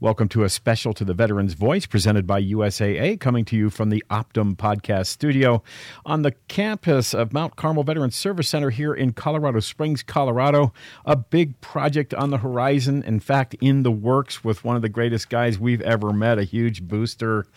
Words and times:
Welcome 0.00 0.28
to 0.28 0.44
a 0.44 0.48
special 0.48 0.94
to 0.94 1.04
the 1.04 1.12
Veterans 1.12 1.54
Voice 1.54 1.84
presented 1.84 2.24
by 2.24 2.40
USAA, 2.40 3.18
coming 3.18 3.44
to 3.46 3.56
you 3.56 3.68
from 3.68 3.90
the 3.90 4.04
Optum 4.08 4.54
Podcast 4.54 5.06
Studio 5.06 5.60
on 6.06 6.22
the 6.22 6.30
campus 6.46 7.12
of 7.12 7.32
Mount 7.32 7.56
Carmel 7.56 7.82
Veterans 7.82 8.14
Service 8.14 8.48
Center 8.48 8.70
here 8.70 8.94
in 8.94 9.12
Colorado 9.12 9.58
Springs, 9.58 10.04
Colorado. 10.04 10.72
A 11.04 11.16
big 11.16 11.60
project 11.60 12.14
on 12.14 12.30
the 12.30 12.38
horizon, 12.38 13.02
in 13.02 13.18
fact, 13.18 13.56
in 13.60 13.82
the 13.82 13.90
works 13.90 14.44
with 14.44 14.62
one 14.62 14.76
of 14.76 14.82
the 14.82 14.88
greatest 14.88 15.30
guys 15.30 15.58
we've 15.58 15.82
ever 15.82 16.12
met, 16.12 16.38
a 16.38 16.44
huge 16.44 16.84
booster 16.84 17.48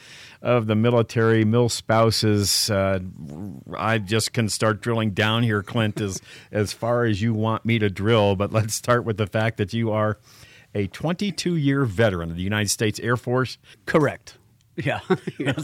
of 0.41 0.65
the 0.65 0.75
military, 0.75 1.45
mil 1.45 1.69
spouses. 1.69 2.71
Uh, 2.71 3.01
I 3.77 3.99
just 3.99 4.33
can 4.33 4.49
start 4.49 4.81
drilling 4.81 5.11
down 5.11 5.43
here, 5.43 5.61
Clint, 5.61 6.01
as, 6.01 6.19
as 6.51 6.73
far 6.73 7.05
as 7.05 7.21
you 7.21 7.35
want 7.35 7.65
me 7.65 7.77
to 7.77 7.91
drill, 7.91 8.35
but 8.35 8.51
let's 8.51 8.73
start 8.73 9.05
with 9.05 9.17
the 9.17 9.27
fact 9.27 9.57
that 9.57 9.73
you 9.73 9.91
are 9.91 10.17
a 10.73 10.87
22 10.87 11.55
year 11.55 11.85
veteran 11.85 12.29
of 12.31 12.37
the 12.37 12.43
United 12.43 12.69
States 12.69 12.99
Air 12.99 13.17
Force. 13.17 13.57
Correct. 13.85 14.37
Yeah, 14.83 14.99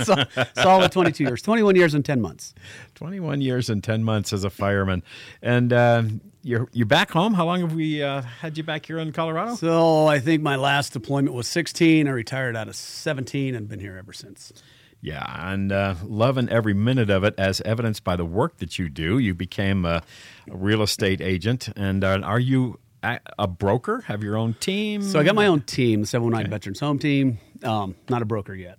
so, 0.03 0.15
solid 0.55 0.91
22 0.91 1.23
years, 1.23 1.41
21 1.41 1.75
years 1.75 1.93
and 1.93 2.03
10 2.03 2.21
months. 2.21 2.53
21 2.95 3.41
years 3.41 3.69
and 3.69 3.83
10 3.83 4.03
months 4.03 4.33
as 4.33 4.43
a 4.43 4.49
fireman. 4.49 5.01
And 5.41 5.71
uh, 5.71 6.03
you're, 6.43 6.67
you're 6.73 6.85
back 6.85 7.11
home. 7.11 7.33
How 7.33 7.45
long 7.45 7.61
have 7.61 7.73
we 7.73 8.03
uh, 8.03 8.21
had 8.21 8.57
you 8.57 8.63
back 8.63 8.85
here 8.85 8.99
in 8.99 9.13
Colorado? 9.13 9.55
So 9.55 10.07
I 10.07 10.19
think 10.19 10.43
my 10.43 10.57
last 10.57 10.93
deployment 10.93 11.33
was 11.33 11.47
16. 11.47 12.07
I 12.07 12.11
retired 12.11 12.55
out 12.55 12.67
of 12.67 12.75
17 12.75 13.55
and 13.55 13.67
been 13.67 13.79
here 13.79 13.97
ever 13.97 14.13
since. 14.13 14.51
Yeah, 15.01 15.51
and 15.51 15.71
uh, 15.71 15.95
loving 16.03 16.49
every 16.49 16.73
minute 16.73 17.09
of 17.09 17.23
it, 17.23 17.35
as 17.37 17.61
evidenced 17.61 18.03
by 18.03 18.15
the 18.15 18.25
work 18.25 18.57
that 18.57 18.79
you 18.79 18.89
do. 18.89 19.19
You 19.19 19.33
became 19.33 19.85
a, 19.85 20.01
a 20.49 20.57
real 20.57 20.81
estate 20.81 21.21
agent, 21.21 21.69
and 21.75 22.03
uh, 22.03 22.19
are 22.23 22.39
you 22.39 22.79
a 23.37 23.47
broker? 23.47 24.01
Have 24.01 24.23
your 24.23 24.37
own 24.37 24.53
team? 24.55 25.01
So 25.01 25.19
I 25.19 25.23
got 25.23 25.35
my 25.35 25.47
own 25.47 25.61
team, 25.61 26.01
the 26.01 26.07
719 26.07 26.45
okay. 26.45 26.49
Veterans 26.49 26.79
Home 26.79 26.99
Team. 26.99 27.39
Um, 27.63 27.95
not 28.09 28.21
a 28.21 28.25
broker 28.25 28.53
yet. 28.53 28.77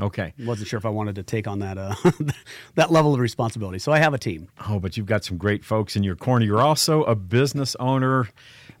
Okay. 0.00 0.34
Wasn't 0.38 0.68
sure 0.68 0.78
if 0.78 0.84
I 0.84 0.90
wanted 0.90 1.14
to 1.16 1.22
take 1.22 1.46
on 1.46 1.60
that 1.60 1.78
uh, 1.78 1.94
that 2.74 2.90
level 2.90 3.14
of 3.14 3.20
responsibility. 3.20 3.78
So 3.78 3.92
I 3.92 3.98
have 3.98 4.14
a 4.14 4.18
team. 4.18 4.48
Oh, 4.68 4.78
but 4.78 4.96
you've 4.96 5.06
got 5.06 5.24
some 5.24 5.36
great 5.38 5.64
folks 5.64 5.96
in 5.96 6.02
your 6.02 6.16
corner. 6.16 6.44
You're 6.44 6.60
also 6.60 7.02
a 7.04 7.14
business 7.14 7.74
owner, 7.80 8.28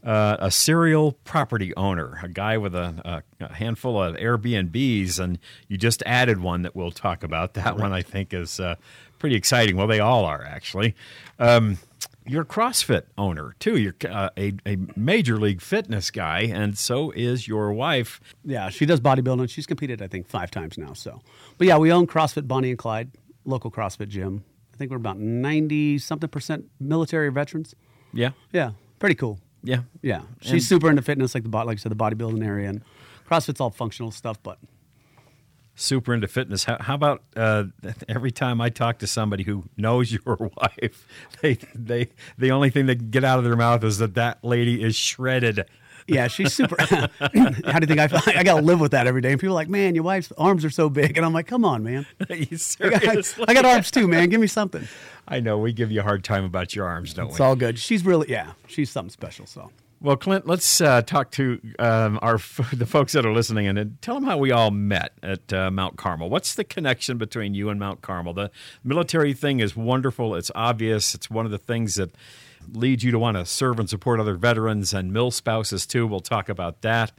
uh, 0.04 0.36
a 0.38 0.50
serial 0.50 1.12
property 1.24 1.74
owner, 1.76 2.18
a 2.22 2.28
guy 2.28 2.58
with 2.58 2.74
a, 2.74 3.22
a, 3.40 3.52
handful 3.54 4.00
of 4.00 4.16
Airbnbs, 4.16 5.18
and 5.18 5.38
you 5.68 5.78
just 5.78 6.02
added 6.04 6.40
one 6.40 6.62
that 6.62 6.76
we'll 6.76 6.90
talk 6.90 7.22
about. 7.22 7.54
That 7.54 7.66
right. 7.66 7.78
one 7.78 7.92
I 7.92 8.02
think 8.02 8.34
is 8.34 8.60
uh, 8.60 8.74
pretty 9.18 9.36
exciting. 9.36 9.76
Well, 9.76 9.86
they 9.86 10.00
all 10.00 10.24
are 10.24 10.44
actually. 10.44 10.94
Um, 11.38 11.78
you're 12.26 12.42
a 12.42 12.46
CrossFit 12.46 13.02
owner 13.16 13.54
too. 13.58 13.76
You're 13.76 13.94
uh, 14.08 14.30
a, 14.36 14.52
a 14.66 14.76
major 14.96 15.38
league 15.38 15.60
fitness 15.60 16.10
guy, 16.10 16.40
and 16.42 16.76
so 16.76 17.10
is 17.12 17.46
your 17.48 17.72
wife. 17.72 18.20
Yeah, 18.44 18.68
she 18.68 18.86
does 18.86 19.00
bodybuilding. 19.00 19.48
She's 19.50 19.66
competed, 19.66 20.02
I 20.02 20.08
think, 20.08 20.26
five 20.26 20.50
times 20.50 20.78
now. 20.78 20.92
So, 20.92 21.20
but 21.58 21.66
yeah, 21.66 21.78
we 21.78 21.92
own 21.92 22.06
CrossFit 22.06 22.46
Bonnie 22.46 22.70
and 22.70 22.78
Clyde, 22.78 23.10
local 23.44 23.70
CrossFit 23.70 24.08
gym. 24.08 24.44
I 24.74 24.76
think 24.76 24.90
we're 24.90 24.98
about 24.98 25.18
ninety 25.18 25.98
something 25.98 26.28
percent 26.28 26.66
military 26.78 27.30
veterans. 27.30 27.74
Yeah, 28.12 28.30
yeah, 28.52 28.72
pretty 28.98 29.14
cool. 29.14 29.38
Yeah, 29.62 29.82
yeah. 30.02 30.22
She's 30.40 30.52
and 30.52 30.62
super 30.62 30.90
into 30.90 31.02
fitness, 31.02 31.34
like 31.34 31.44
the 31.44 31.50
like 31.50 31.68
I 31.68 31.76
said, 31.76 31.92
the 31.92 31.96
bodybuilding 31.96 32.44
area, 32.44 32.68
and 32.68 32.82
CrossFit's 33.28 33.60
all 33.60 33.70
functional 33.70 34.10
stuff, 34.10 34.42
but 34.42 34.58
super 35.76 36.12
into 36.12 36.26
fitness. 36.26 36.64
How, 36.64 36.78
how 36.80 36.94
about 36.94 37.22
uh, 37.36 37.64
every 38.08 38.32
time 38.32 38.60
I 38.60 38.70
talk 38.70 38.98
to 38.98 39.06
somebody 39.06 39.44
who 39.44 39.64
knows 39.76 40.10
your 40.26 40.50
wife, 40.56 41.06
they 41.40 41.58
they 41.74 42.08
the 42.36 42.50
only 42.50 42.70
thing 42.70 42.86
they 42.86 42.96
get 42.96 43.22
out 43.22 43.38
of 43.38 43.44
their 43.44 43.56
mouth 43.56 43.84
is 43.84 43.98
that 43.98 44.14
that 44.14 44.42
lady 44.42 44.82
is 44.82 44.96
shredded. 44.96 45.64
Yeah, 46.08 46.28
she's 46.28 46.54
super. 46.54 46.76
How 46.80 47.08
do 47.18 47.30
you 47.80 47.86
think 47.86 47.98
I? 47.98 48.04
I 48.38 48.44
got 48.44 48.60
to 48.60 48.62
live 48.62 48.78
with 48.78 48.92
that 48.92 49.08
every 49.08 49.20
day. 49.20 49.32
And 49.32 49.40
people 49.40 49.54
are 49.54 49.58
like, 49.58 49.68
"Man, 49.68 49.96
your 49.96 50.04
wife's 50.04 50.30
arms 50.38 50.64
are 50.64 50.70
so 50.70 50.88
big," 50.88 51.16
and 51.16 51.26
I'm 51.26 51.32
like, 51.32 51.48
"Come 51.48 51.64
on, 51.64 51.82
man. 51.82 52.06
I 52.30 52.46
got, 52.78 53.34
I 53.48 53.54
got 53.54 53.64
arms 53.64 53.90
too, 53.90 54.06
man. 54.06 54.28
Give 54.28 54.40
me 54.40 54.46
something." 54.46 54.86
I 55.26 55.40
know 55.40 55.58
we 55.58 55.72
give 55.72 55.90
you 55.90 56.00
a 56.00 56.02
hard 56.04 56.22
time 56.22 56.44
about 56.44 56.76
your 56.76 56.86
arms, 56.86 57.12
don't 57.12 57.24
it's 57.24 57.32
we? 57.32 57.34
It's 57.34 57.40
all 57.40 57.56
good. 57.56 57.80
She's 57.80 58.04
really, 58.04 58.30
yeah, 58.30 58.52
she's 58.68 58.88
something 58.88 59.10
special. 59.10 59.46
So 59.46 59.72
well, 60.00 60.16
Clint, 60.16 60.46
let's 60.46 60.80
uh, 60.80 61.02
talk 61.02 61.30
to 61.32 61.60
um, 61.78 62.18
our 62.22 62.38
the 62.72 62.86
folks 62.86 63.12
that 63.12 63.24
are 63.24 63.32
listening 63.32 63.66
and 63.66 64.00
tell 64.02 64.14
them 64.14 64.24
how 64.24 64.38
we 64.38 64.50
all 64.52 64.70
met 64.70 65.12
at 65.22 65.52
uh, 65.52 65.70
Mount 65.70 65.96
Carmel. 65.96 66.28
What's 66.28 66.54
the 66.54 66.64
connection 66.64 67.18
between 67.18 67.54
you 67.54 67.70
and 67.70 67.80
Mount 67.80 68.02
Carmel? 68.02 68.34
The 68.34 68.50
military 68.84 69.32
thing 69.32 69.60
is 69.60 69.74
wonderful. 69.74 70.34
It's 70.34 70.50
obvious. 70.54 71.14
It's 71.14 71.30
one 71.30 71.44
of 71.44 71.50
the 71.50 71.58
things 71.58 71.94
that 71.94 72.14
leads 72.72 73.04
you 73.04 73.12
to 73.12 73.18
want 73.18 73.36
to 73.36 73.46
serve 73.46 73.78
and 73.78 73.88
support 73.88 74.20
other 74.20 74.34
veterans 74.34 74.92
and 74.92 75.12
mil 75.12 75.30
spouses 75.30 75.86
too. 75.86 76.06
We'll 76.06 76.20
talk 76.20 76.48
about 76.48 76.82
that 76.82 77.12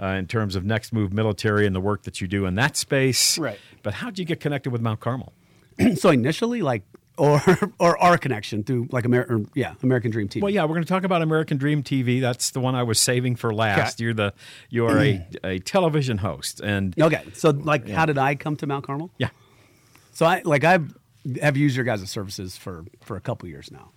uh, 0.00 0.06
in 0.06 0.26
terms 0.26 0.56
of 0.56 0.64
next 0.64 0.92
move 0.92 1.12
military 1.12 1.66
and 1.66 1.74
the 1.74 1.80
work 1.80 2.04
that 2.04 2.20
you 2.20 2.28
do 2.28 2.46
in 2.46 2.54
that 2.54 2.76
space. 2.76 3.38
Right. 3.38 3.58
But 3.82 3.94
how 3.94 4.06
did 4.06 4.18
you 4.18 4.24
get 4.24 4.40
connected 4.40 4.70
with 4.70 4.80
Mount 4.80 5.00
Carmel? 5.00 5.32
so 5.96 6.10
initially, 6.10 6.62
like 6.62 6.82
or 7.16 7.40
or 7.78 7.98
our 7.98 8.18
connection 8.18 8.64
through 8.64 8.88
like 8.90 9.04
American 9.04 9.50
yeah 9.54 9.74
American 9.82 10.10
Dream 10.10 10.28
TV. 10.28 10.42
Well, 10.42 10.50
yeah, 10.50 10.62
we're 10.62 10.74
going 10.74 10.84
to 10.84 10.88
talk 10.88 11.04
about 11.04 11.22
American 11.22 11.56
Dream 11.56 11.82
TV. 11.82 12.20
That's 12.20 12.50
the 12.50 12.60
one 12.60 12.74
I 12.74 12.82
was 12.82 12.98
saving 12.98 13.36
for 13.36 13.54
last. 13.54 13.96
Okay. 13.96 14.04
You're 14.04 14.14
the 14.14 14.34
you're 14.70 14.98
a, 14.98 15.26
a 15.44 15.58
television 15.60 16.18
host 16.18 16.60
and 16.60 16.98
okay. 17.00 17.24
So 17.34 17.50
like, 17.50 17.88
yeah. 17.88 17.96
how 17.96 18.06
did 18.06 18.18
I 18.18 18.34
come 18.34 18.56
to 18.56 18.66
Mount 18.66 18.86
Carmel? 18.86 19.10
Yeah. 19.18 19.28
So 20.12 20.26
I 20.26 20.42
like 20.44 20.64
I 20.64 20.78
have 21.40 21.56
used 21.56 21.76
your 21.76 21.84
guys' 21.84 22.08
services 22.10 22.56
for 22.56 22.84
for 23.02 23.16
a 23.16 23.20
couple 23.20 23.48
years 23.48 23.70
now. 23.70 23.90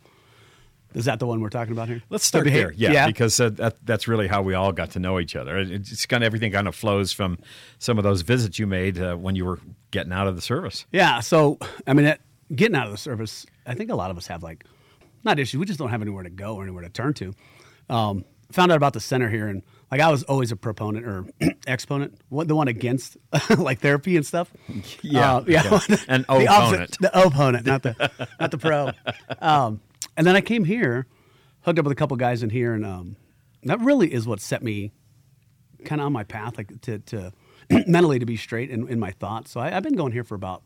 Is 0.94 1.06
that 1.06 1.20
the 1.20 1.28
one 1.28 1.42
we're 1.42 1.50
talking 1.50 1.74
about 1.74 1.90
here? 1.90 2.02
Let's 2.10 2.24
start 2.24 2.48
here. 2.48 2.74
Yeah, 2.76 2.94
yeah. 2.94 3.08
because 3.08 3.38
uh, 3.38 3.50
that, 3.50 3.86
that's 3.86 4.08
really 4.08 4.28
how 4.28 4.42
we 4.42 4.54
all 4.54 4.72
got 4.72 4.92
to 4.92 5.00
know 5.00 5.20
each 5.20 5.36
other. 5.36 5.58
It's 5.58 6.06
kind 6.06 6.24
of 6.24 6.26
everything 6.26 6.54
kind 6.54 6.70
of 6.70 6.76
flows 6.76 7.12
from 7.12 7.38
some 7.80 7.98
of 7.98 8.06
those 8.06 8.22
visits 8.22 8.60
you 8.60 8.66
made 8.66 8.98
uh, 8.98 9.16
when 9.16 9.36
you 9.36 9.44
were 9.44 9.60
getting 9.92 10.14
out 10.14 10.28
of 10.28 10.38
the 10.38 10.42
service. 10.42 10.86
Yeah. 10.94 11.20
So 11.20 11.60
I 11.86 11.94
mean, 11.94 12.06
it, 12.06 12.22
getting 12.54 12.76
out 12.76 12.86
of 12.86 12.92
the 12.92 12.98
service, 12.98 13.46
I 13.66 13.74
think 13.74 13.90
a 13.90 13.96
lot 13.96 14.12
of 14.12 14.18
us 14.18 14.28
have 14.28 14.44
like 14.44 14.66
not 15.24 15.40
issues. 15.40 15.60
We 15.60 15.66
just 15.66 15.80
don't 15.80 15.90
have 15.90 16.02
anywhere 16.02 16.24
to 16.24 16.30
go 16.30 16.56
or 16.56 16.64
anywhere 16.64 16.84
to 16.84 16.90
turn 16.90 17.14
to. 17.16 17.34
Um, 17.90 18.26
found 18.52 18.72
out 18.72 18.78
about 18.78 18.94
the 18.94 19.00
center 19.00 19.30
here, 19.30 19.48
and 19.48 19.64
like 19.92 20.02
I 20.02 20.12
was 20.12 20.24
always 20.24 20.52
a 20.52 20.56
proponent 20.56 21.06
or 21.06 21.26
exponent, 21.68 22.20
the 22.30 22.56
one 22.56 22.68
against 22.68 23.18
like 23.58 23.80
therapy 23.80 24.16
and 24.16 24.26
stuff. 24.26 24.52
Yeah, 25.02 25.38
uh, 25.38 25.44
yeah, 25.48 25.64
an 26.08 26.26
the 26.28 26.46
opponent, 26.46 26.98
the 27.00 27.26
opponent, 27.26 27.66
not 27.66 27.84
the 27.84 28.28
not 28.40 28.52
the 28.52 28.58
pro. 28.58 28.92
Um, 29.40 29.82
and 30.18 30.26
then 30.26 30.36
I 30.36 30.42
came 30.42 30.64
here, 30.64 31.08
hooked 31.62 31.80
up 31.80 31.86
with 31.86 31.92
a 31.92 31.96
couple 31.96 32.16
guys 32.18 32.44
in 32.44 32.50
here, 32.50 32.74
and 32.74 32.86
um, 32.86 33.16
that 33.64 33.80
really 33.82 34.14
is 34.14 34.28
what 34.28 34.40
set 34.40 34.64
me 34.64 34.92
kind 35.84 36.02
of 36.02 36.08
on 36.08 36.14
my 36.14 36.24
path, 36.24 36.58
like 36.58 36.82
to, 36.82 37.00
to 37.00 37.34
mentally 37.88 38.20
to 38.20 38.26
be 38.26 38.38
straight 38.38 38.70
in, 38.70 38.88
in 38.88 39.00
my 39.00 39.12
thoughts. 39.12 39.52
So 39.52 39.60
I, 39.60 39.76
I've 39.76 39.84
been 39.84 39.96
going 39.96 40.12
here 40.12 40.24
for 40.24 40.36
about 40.36 40.64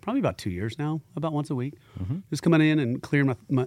probably 0.00 0.20
about 0.20 0.38
two 0.38 0.50
years 0.50 0.78
now, 0.78 1.00
about 1.16 1.32
once 1.32 1.50
a 1.50 1.54
week. 1.54 1.74
Mm-hmm. 2.00 2.18
Just 2.30 2.42
coming 2.42 2.60
in 2.60 2.78
and 2.78 3.02
clearing 3.02 3.28
my, 3.28 3.36
my, 3.48 3.66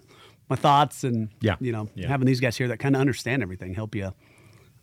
my 0.49 0.55
thoughts 0.55 1.03
and 1.03 1.29
yeah. 1.41 1.55
you 1.59 1.71
know 1.71 1.89
yeah. 1.95 2.07
having 2.07 2.25
these 2.25 2.39
guys 2.39 2.57
here 2.57 2.67
that 2.67 2.79
kind 2.79 2.95
of 2.95 3.01
understand 3.01 3.41
everything, 3.41 3.73
help 3.73 3.95
you 3.95 4.13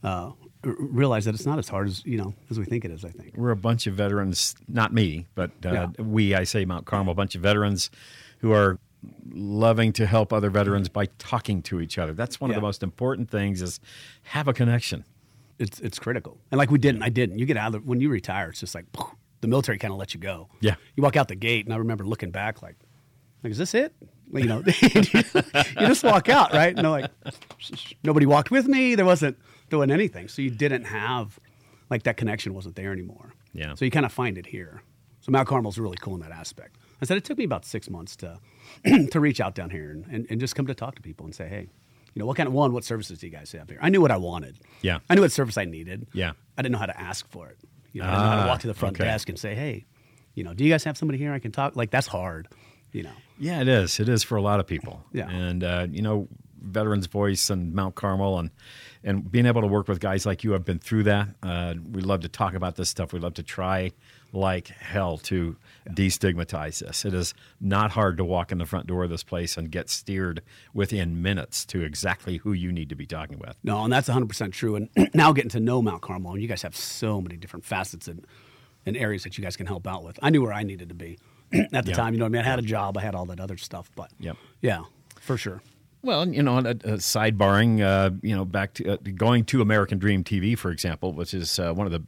uh, 0.03 0.31
realize 0.63 1.25
that 1.25 1.35
it's 1.35 1.47
not 1.47 1.59
as 1.59 1.69
hard 1.69 1.89
as 1.89 2.05
you 2.05 2.19
know 2.19 2.35
as 2.51 2.59
we 2.59 2.65
think 2.65 2.85
it 2.85 2.91
is. 2.91 3.05
I 3.05 3.11
think 3.11 3.35
we're 3.37 3.51
a 3.51 3.57
bunch 3.57 3.87
of 3.87 3.95
veterans, 3.95 4.55
not 4.69 4.93
me, 4.93 5.27
but 5.35 5.51
uh, 5.65 5.73
yeah. 5.73 5.87
we. 6.03 6.35
I 6.35 6.45
say 6.45 6.65
Mount 6.65 6.87
Carmel, 6.87 7.13
a 7.13 7.15
bunch 7.15 7.35
of 7.35 7.43
veterans 7.43 7.91
who 8.39 8.53
are 8.53 8.79
loving 9.31 9.93
to 9.95 10.07
help 10.07 10.33
other 10.33 10.51
veterans 10.51 10.89
by 10.89 11.07
talking 11.19 11.63
to 11.63 11.81
each 11.81 11.99
other. 11.99 12.13
That's 12.13 12.41
one 12.41 12.51
of 12.51 12.57
the 12.57 12.63
most 12.63 12.83
important 12.83 13.31
things: 13.31 13.63
is 13.63 13.81
have 14.25 14.49
a 14.49 14.53
connection. 14.53 15.05
It's 15.59 15.81
it's 15.81 15.99
critical. 15.99 16.39
And 16.51 16.59
like 16.59 16.71
we 16.71 16.79
didn't, 16.79 17.03
I 17.03 17.11
didn't. 17.11 17.39
You 17.39 17.47
get 17.47 17.57
out 17.57 17.69
of 17.69 17.73
the, 17.73 17.89
when 17.89 18.01
you 18.01 18.09
retire, 18.09 18.51
it's 18.51 18.61
just 18.61 18.75
like 18.75 18.87
the 19.41 19.49
military 19.49 19.79
kind 19.79 19.93
of 19.93 19.99
lets 19.99 20.15
you 20.15 20.21
go. 20.21 20.49
Yeah. 20.61 20.75
You 20.97 21.03
walk 21.03 21.17
out 21.17 21.29
the 21.29 21.35
gate, 21.35 21.65
and 21.65 21.75
I 21.75 21.79
remember 21.79 22.05
looking 22.05 22.31
back, 22.31 22.63
like, 22.63 22.77
like 23.43 23.51
is 23.51 23.59
this 23.59 23.75
it? 23.75 23.95
You 24.33 24.47
know, 24.47 24.63
you 24.83 25.03
just 25.03 26.05
walk 26.05 26.29
out, 26.29 26.53
right? 26.53 26.77
No, 26.77 26.93
like 26.93 27.11
nobody 28.05 28.27
walked 28.27 28.51
with 28.53 28.69
me. 28.69 28.95
There 28.95 29.05
wasn't 29.05 29.37
doing 29.71 29.91
anything, 29.91 30.29
so 30.29 30.41
you 30.41 30.51
didn't 30.51 30.85
have 30.85 31.39
like 31.91 32.05
that 32.05 32.17
connection 32.17 32.55
wasn't 32.55 32.77
there 32.77 32.93
anymore. 32.93 33.33
Yeah. 33.53 33.75
So 33.75 33.85
you 33.85 33.91
kind 33.91 34.07
of 34.07 34.13
find 34.13 34.39
it 34.39 34.47
here. 34.47 34.83
So 35.21 35.33
Mount 35.33 35.49
Carmel's 35.49 35.79
really 35.79 35.97
cool 36.01 36.15
in 36.15 36.21
that 36.21 36.31
aspect. 36.31 36.77
I 37.03 37.07
said 37.07 37.17
it 37.17 37.25
took 37.25 37.39
me 37.39 37.45
about 37.45 37.65
six 37.65 37.91
months 37.91 38.15
to 38.17 38.39
to 39.11 39.21
reach 39.21 39.41
out 39.41 39.55
down 39.57 39.71
here 39.71 39.91
and, 39.91 40.07
and, 40.07 40.27
and 40.31 40.41
just 40.41 40.55
come 40.55 40.67
to 40.69 40.75
talk 40.75 40.95
to 40.95 41.03
people 41.03 41.27
and 41.27 41.35
say, 41.35 41.49
hey, 41.49 41.69
you 42.15 42.21
know, 42.21 42.27
what 42.27 42.37
kind 42.37 42.47
of 42.47 42.53
one, 42.53 42.73
what 42.73 42.85
services 42.85 43.19
do 43.19 43.27
you 43.27 43.33
guys 43.33 43.53
have 43.53 43.69
here? 43.69 43.79
I 43.81 43.89
knew 43.89 44.01
what 44.01 44.11
I 44.11 44.17
wanted. 44.17 44.59
Yeah. 44.83 44.99
I 45.09 45.15
knew 45.15 45.23
what 45.23 45.33
service 45.33 45.57
I 45.59 45.65
needed. 45.65 46.07
Yeah. 46.13 46.33
I 46.57 46.63
didn't 46.63 46.73
know 46.73 46.79
how 46.79 46.87
to 46.87 47.01
ask 47.01 47.29
for 47.29 47.49
it. 47.49 47.59
You 47.93 48.03
know, 48.03 48.09
ah, 48.09 48.13
I 48.13 48.19
know 48.19 48.31
how 48.31 48.43
to 48.43 48.49
walk 48.49 48.61
to 48.61 48.67
the 48.67 48.75
front 48.75 48.97
okay. 48.97 49.05
desk 49.05 49.29
and 49.29 49.39
say, 49.39 49.55
hey, 49.55 49.85
you 50.35 50.45
know, 50.45 50.55
do 50.55 50.65
you 50.65 50.71
guys 50.71 50.85
have 50.85 50.97
somebody 50.97 51.19
here 51.19 51.33
I 51.33 51.39
can 51.39 51.53
talk? 51.53 51.77
Like 51.77 51.91
that's 51.91 52.07
hard, 52.07 52.49
you 52.93 53.03
know. 53.03 53.13
Yeah, 53.39 53.61
it 53.61 53.69
is. 53.69 53.99
It 53.99 54.09
is 54.09 54.23
for 54.23 54.37
a 54.37 54.43
lot 54.43 54.61
of 54.61 54.67
people. 54.67 55.03
Yeah. 55.13 55.29
And 55.29 55.65
uh, 55.65 55.87
you 55.91 56.03
know, 56.03 56.29
Veterans 56.61 57.07
Voice 57.07 57.51
and 57.51 57.75
Mount 57.75 57.95
Carmel 57.95 58.39
and 58.39 58.51
and 59.03 59.31
being 59.31 59.47
able 59.47 59.63
to 59.63 59.67
work 59.67 59.89
with 59.89 59.99
guys 59.99 60.27
like 60.27 60.45
you 60.45 60.53
have 60.53 60.65
been 60.65 60.79
through 60.79 61.05
that. 61.05 61.29
Uh, 61.43 61.75
we 61.91 62.03
love 62.03 62.21
to 62.21 62.29
talk 62.29 62.55
about 62.55 62.77
this 62.77 62.89
stuff. 62.89 63.13
We 63.13 63.19
love 63.19 63.35
to 63.35 63.43
try 63.43 63.93
like 64.33 64.69
hell 64.69 65.19
to 65.19 65.57
destigmatize 65.89 66.81
this. 66.85 67.05
It 67.05 67.15
is 67.15 67.35
not 67.61 67.93
hard 67.93 68.17
to 68.19 68.25
walk 68.25 68.53
in 68.53 68.59
the 68.59 68.67
front 68.67 68.87
door 68.87 69.05
of 69.05 69.11
this 69.11 69.23
place 69.23 69.57
and 69.57 69.71
get 69.71 69.89
steered 69.91 70.43
within 70.75 71.21
minutes 71.23 71.65
to 71.67 71.83
exactly 71.83 72.39
who 72.39 72.53
you 72.53 72.73
need 72.73 72.89
to 72.89 72.95
be 72.95 73.07
talking 73.07 73.39
with. 73.39 73.57
No, 73.63 73.85
and 73.85 73.93
that's 73.93 74.09
100% 74.09 74.53
true. 74.53 74.77
And 74.77 74.89
now 75.15 75.33
getting 75.33 75.51
to 75.51 75.61
know 75.61 75.83
Mount 75.83 76.03
Carmel, 76.03 76.33
and 76.33 76.43
you 76.43 76.49
guys 76.49 76.63
have 76.63 76.77
so 76.77 77.21
many 77.21 77.37
different 77.37 77.65
facets 77.65 78.09
and, 78.09 78.27
and 78.87 78.97
areas 78.97 79.25
that 79.25 79.37
you 79.39 79.45
guys 79.45 79.57
can 79.57 79.67
help 79.67 79.87
out 79.87 80.05
with. 80.05 80.19
I 80.23 80.31
knew 80.31 80.43
where 80.43 80.53
I 80.53 80.63
needed 80.63 80.89
to 80.89 80.95
be 80.95 81.19
at 81.53 81.85
the 81.85 81.91
Yeah. 81.91 81.97
time. 81.97 82.15
You 82.15 82.19
know 82.21 82.25
what 82.25 82.31
I 82.31 82.33
mean? 82.33 82.43
I 82.43 82.49
had 82.49 82.59
a 82.59 82.63
job, 82.63 82.97
I 82.97 83.03
had 83.03 83.15
all 83.15 83.27
that 83.27 83.41
other 83.41 83.57
stuff, 83.57 83.91
but 83.95 84.11
Yep. 84.21 84.37
yeah, 84.63 84.83
for 85.21 85.37
sure. 85.37 85.63
Well, 86.03 86.27
you 86.27 86.43
know, 86.43 86.57
uh, 86.57 86.61
uh, 86.61 86.73
sidebarring, 86.97 87.83
uh, 87.83 88.11
you 88.23 88.35
know, 88.35 88.47
back 88.47 88.73
to 88.75 88.95
uh, 88.95 88.97
going 89.17 89.45
to 89.47 89.61
American 89.61 89.99
Dream 89.99 90.25
TV, 90.25 90.57
for 90.57 90.71
example, 90.71 91.13
which 91.13 91.35
is 91.35 91.59
uh, 91.59 91.75
one 91.75 91.87
of 91.87 91.93
the 91.93 92.03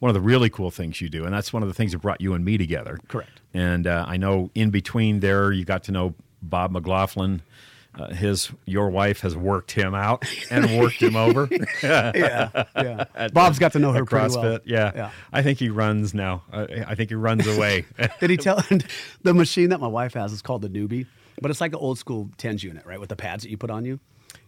one 0.00 0.10
of 0.10 0.14
the 0.14 0.20
really 0.20 0.50
cool 0.50 0.70
things 0.70 1.00
you 1.00 1.08
do, 1.08 1.24
and 1.24 1.34
that's 1.34 1.52
one 1.52 1.62
of 1.62 1.68
the 1.68 1.74
things 1.74 1.92
that 1.92 1.98
brought 1.98 2.20
you 2.20 2.34
and 2.34 2.44
me 2.44 2.56
together. 2.58 2.98
Correct. 3.08 3.40
And 3.54 3.86
uh, 3.86 4.04
I 4.06 4.16
know 4.16 4.50
in 4.54 4.70
between 4.70 5.20
there, 5.20 5.50
you 5.52 5.64
got 5.64 5.84
to 5.84 5.92
know 5.92 6.14
Bob 6.42 6.70
McLaughlin. 6.70 7.42
Uh, 7.98 8.14
his 8.14 8.50
your 8.64 8.90
wife 8.90 9.22
has 9.22 9.36
worked 9.36 9.72
him 9.72 9.92
out 9.94 10.24
and 10.52 10.78
worked 10.78 11.02
him 11.02 11.16
over. 11.16 11.48
Yeah, 11.82 12.12
yeah. 12.76 13.28
Bob's 13.32 13.58
got 13.58 13.72
to 13.72 13.78
know 13.78 13.92
her 13.92 14.04
CrossFit. 14.04 14.42
well. 14.42 14.58
Yeah. 14.64 14.92
Yeah. 14.94 15.10
I 15.32 15.42
think 15.42 15.58
he 15.58 15.68
runs 15.68 16.14
now. 16.14 16.42
Uh, 16.52 16.66
I 16.86 16.94
think 16.94 17.08
he 17.10 17.16
runs 17.16 17.46
away. 17.46 17.86
Did 18.20 18.30
he 18.30 18.36
tell 18.36 18.62
the 19.22 19.34
machine 19.34 19.70
that 19.70 19.80
my 19.80 19.86
wife 19.88 20.14
has 20.14 20.32
is 20.32 20.42
called 20.42 20.62
the 20.62 20.68
newbie, 20.68 21.06
but 21.40 21.50
it's 21.50 21.60
like 21.60 21.72
an 21.72 21.78
old 21.78 21.98
school 21.98 22.28
tens 22.36 22.62
unit, 22.62 22.84
right? 22.86 23.00
With 23.00 23.08
the 23.08 23.16
pads 23.16 23.42
that 23.42 23.50
you 23.50 23.56
put 23.56 23.70
on 23.70 23.84
you. 23.84 23.98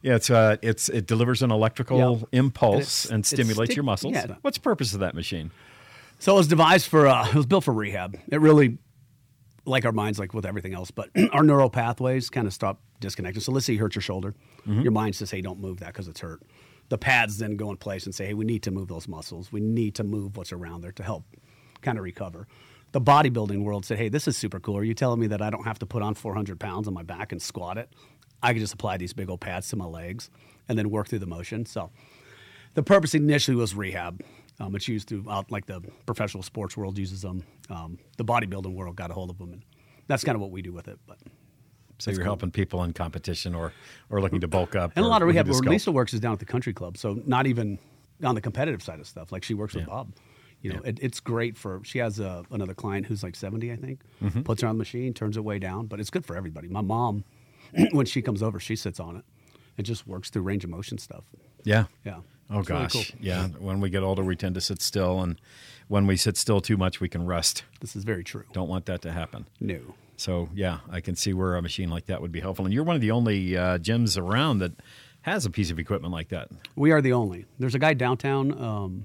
Yeah, 0.03 0.15
it's 0.17 0.31
uh, 0.31 0.57
it's 0.63 0.89
it 0.89 1.07
delivers 1.07 1.43
an 1.43 1.51
electrical 1.51 2.19
Yep. 2.21 2.29
impulse 2.33 3.05
And 3.07 3.15
and, 3.15 3.27
stimulates 3.27 3.69
stick- 3.71 3.77
your 3.77 3.85
muscles. 3.85 4.13
yeah. 4.15 4.37
What's 4.43 4.59
the 4.59 4.63
purpose 4.63 4.95
of 4.95 5.01
that 5.01 5.15
machine? 5.15 5.51
So 6.19 6.35
it 6.35 6.39
was 6.39 6.49
devised 6.49 6.87
for, 6.87 7.07
uh, 7.07 7.27
it 7.29 7.35
was 7.35 7.47
built 7.47 7.65
for 7.65 7.73
rehab. 7.73 8.19
It 8.29 8.41
really, 8.43 8.77
like 9.65 9.85
our 9.87 9.93
minds, 9.93 10.19
like 10.19 10.35
with 10.35 10.45
everything 10.45 10.75
else, 10.75 10.91
but 10.91 11.09
our 11.33 11.43
neural 11.43 11.71
pathways 11.71 12.29
kind 12.29 12.47
of 12.47 12.53
stop 12.53 12.81
disconnecting. 13.01 13.41
So 13.41 13.53
let's 13.53 13.65
say 13.67 13.73
you 13.75 13.79
hurt 13.79 13.95
your 13.95 14.03
shoulder. 14.03 14.35
Your 14.67 14.93
mind 14.93 15.17
says, 15.17 15.31
hey, 15.31 15.41
don't 15.41 15.59
move 15.61 15.81
that 15.81 15.89
because 15.95 16.07
it's 16.09 16.21
hurt. 16.21 16.43
The 16.91 16.99
pads 16.99 17.39
then 17.39 17.57
go 17.57 17.71
in 17.71 17.77
place 17.79 18.05
and 18.05 18.15
say, 18.15 18.27
hey, 18.27 18.35
we 18.35 18.45
need 18.45 18.63
to 18.65 18.71
move 18.71 18.89
those 18.89 19.09
muscles. 19.09 19.51
We 19.51 19.61
need 19.61 19.95
to 19.95 20.05
move 20.05 20.37
what's 20.37 20.53
around 20.53 20.83
there 20.83 20.93
to 20.93 21.03
help 21.03 21.25
kind 21.81 21.97
of 21.97 22.05
recover. 22.05 22.47
The 22.93 23.01
bodybuilding 23.01 23.63
world 23.63 23.87
said, 23.87 23.97
hey, 23.97 24.09
this 24.11 24.29
is 24.29 24.37
super 24.37 24.61
cool. 24.61 24.77
Are 24.77 24.85
you 24.85 24.93
telling 24.95 25.21
me 25.21 25.29
that 25.29 25.41
I 25.41 25.49
don't 25.51 25.65
have 25.65 25.79
to 25.79 25.87
put 25.87 26.03
on 26.03 26.15
400 26.15 26.59
pounds 26.61 26.87
on 26.89 26.93
my 26.95 27.03
back 27.03 27.33
and 27.33 27.41
squat 27.41 27.79
it? 27.79 27.89
I 28.43 28.53
could 28.53 28.61
just 28.61 28.75
apply 28.75 28.97
these 28.97 29.13
big 29.13 29.29
old 29.29 29.41
pads 29.41 29.69
to 29.71 29.77
my 29.77 29.85
legs 29.87 30.31
and 30.69 30.79
then 30.79 30.91
work 30.91 31.09
through 31.09 31.19
the 31.21 31.27
motion. 31.27 31.67
So 31.67 31.91
the 32.75 32.83
purpose 32.83 33.15
initially 33.15 33.57
was 33.57 33.75
rehab. 33.75 34.23
Um, 34.59 34.75
it's 34.77 34.87
used 34.89 35.09
throughout, 35.09 35.51
like 35.51 35.67
the 35.67 35.81
professional 36.07 36.43
sports 36.43 36.77
world 36.77 36.99
uses 36.99 37.23
them. 37.23 37.45
Um, 37.71 37.99
the 38.19 38.25
bodybuilding 38.25 38.75
world 38.75 38.97
got 38.97 39.11
a 39.11 39.15
hold 39.15 39.31
of 39.31 39.39
them, 39.39 39.53
and 39.55 39.63
that's 40.07 40.23
kind 40.25 40.37
of 40.37 40.43
what 40.43 40.51
we 40.51 40.61
do 40.63 40.73
with 40.73 40.87
it. 40.87 40.99
But 41.07 41.19
So 41.99 42.11
you're 42.11 42.25
helping 42.25 42.51
people 42.51 42.83
in 42.85 42.93
competition 42.93 43.55
or 43.55 43.73
or 44.11 44.21
looking 44.21 44.41
to 44.41 44.49
bulk 44.49 44.75
up. 44.77 44.93
and 44.97 45.05
a 45.05 45.09
lot 45.09 45.23
of 45.23 45.29
rehab. 45.29 45.49
Where. 45.49 45.59
Lisa 45.61 45.91
works 45.91 46.13
is 46.13 46.21
down 46.21 46.33
at 46.35 46.39
the 46.41 46.45
country 46.45 46.73
club, 46.75 46.99
so 46.99 47.23
not 47.27 47.47
even 47.47 47.79
on 48.23 48.35
the 48.35 48.41
competitive 48.43 48.83
side 48.83 49.01
of 49.01 49.07
stuff. 49.07 49.33
Like 49.33 49.45
she 49.45 49.55
works 49.55 49.75
with 49.75 49.87
Bob. 49.87 50.13
You 50.61 50.75
know, 50.75 50.81
Yeah. 50.85 50.91
it, 50.91 50.99
it's 51.01 51.21
great 51.21 51.57
for. 51.57 51.81
She 51.85 51.99
has 52.01 52.21
a, 52.21 52.45
another 52.51 52.75
client 52.75 53.07
who's 53.07 53.23
like 53.23 53.35
seventy, 53.37 53.73
I 53.73 53.77
think. 53.77 54.01
Mm-hmm. 54.23 54.43
Puts 54.43 54.61
her 54.61 54.69
on 54.69 54.75
the 54.75 54.79
machine, 54.79 55.15
turns 55.15 55.39
it 55.39 55.45
way 55.45 55.59
down, 55.59 55.87
but 55.87 56.01
it's 56.01 56.11
good 56.11 56.27
for 56.27 56.37
everybody. 56.37 56.69
My 56.69 56.83
mom, 56.83 57.25
when 57.93 58.07
she 58.07 58.23
comes 58.23 58.43
over, 58.43 58.59
she 58.61 58.77
sits 58.77 59.01
on 59.01 59.17
it. 59.17 59.25
It 59.77 59.83
just 59.83 60.07
works 60.07 60.31
through 60.31 60.43
range 60.43 60.65
of 60.65 60.71
motion 60.71 60.99
stuff. 60.99 61.25
Yeah. 61.65 61.85
Yeah. 62.05 62.21
Oh 62.51 62.61
It's 62.61 62.69
really 62.71 62.83
gosh. 62.83 62.93
cool. 62.93 63.05
Yeah. 63.21 63.49
When 63.59 63.81
we 63.81 63.91
get 63.91 64.03
older, 64.03 64.25
we 64.25 64.37
tend 64.37 64.55
to 64.57 64.61
sit 64.61 64.83
still, 64.83 65.21
and 65.21 65.41
when 65.89 66.07
we 66.07 66.17
sit 66.17 66.37
still 66.37 66.61
too 66.61 66.77
much, 66.77 67.01
we 67.01 67.09
can 67.09 67.25
rust. 67.25 67.65
This 67.81 67.95
is 67.97 68.05
very 68.05 68.25
true. 68.25 68.45
Don't 68.53 68.69
want 68.69 68.87
that 68.87 69.03
to 69.03 69.13
happen. 69.13 69.47
No. 69.61 69.79
So 70.17 70.49
yeah, 70.55 70.81
I 70.91 71.01
can 71.01 71.17
see 71.17 71.33
where 71.33 71.57
a 71.57 71.63
machine 71.63 71.89
like 71.91 72.07
that 72.07 72.21
would 72.21 72.33
be 72.33 72.41
helpful. 72.41 72.65
And 72.67 72.75
you're 72.75 72.85
one 72.85 72.97
of 72.97 73.01
the 73.01 73.11
only 73.13 73.57
uh, 73.57 73.79
gyms 73.79 74.19
around 74.21 74.59
that 74.59 74.73
has 75.23 75.47
a 75.47 75.51
piece 75.51 75.71
of 75.71 75.79
equipment 75.79 76.13
like 76.13 76.29
that. 76.29 76.49
We 76.77 76.91
are 76.93 77.01
the 77.01 77.13
only. 77.13 77.47
There's 77.59 77.75
a 77.75 77.79
guy 77.79 77.95
downtown, 77.95 78.53
um, 78.61 79.05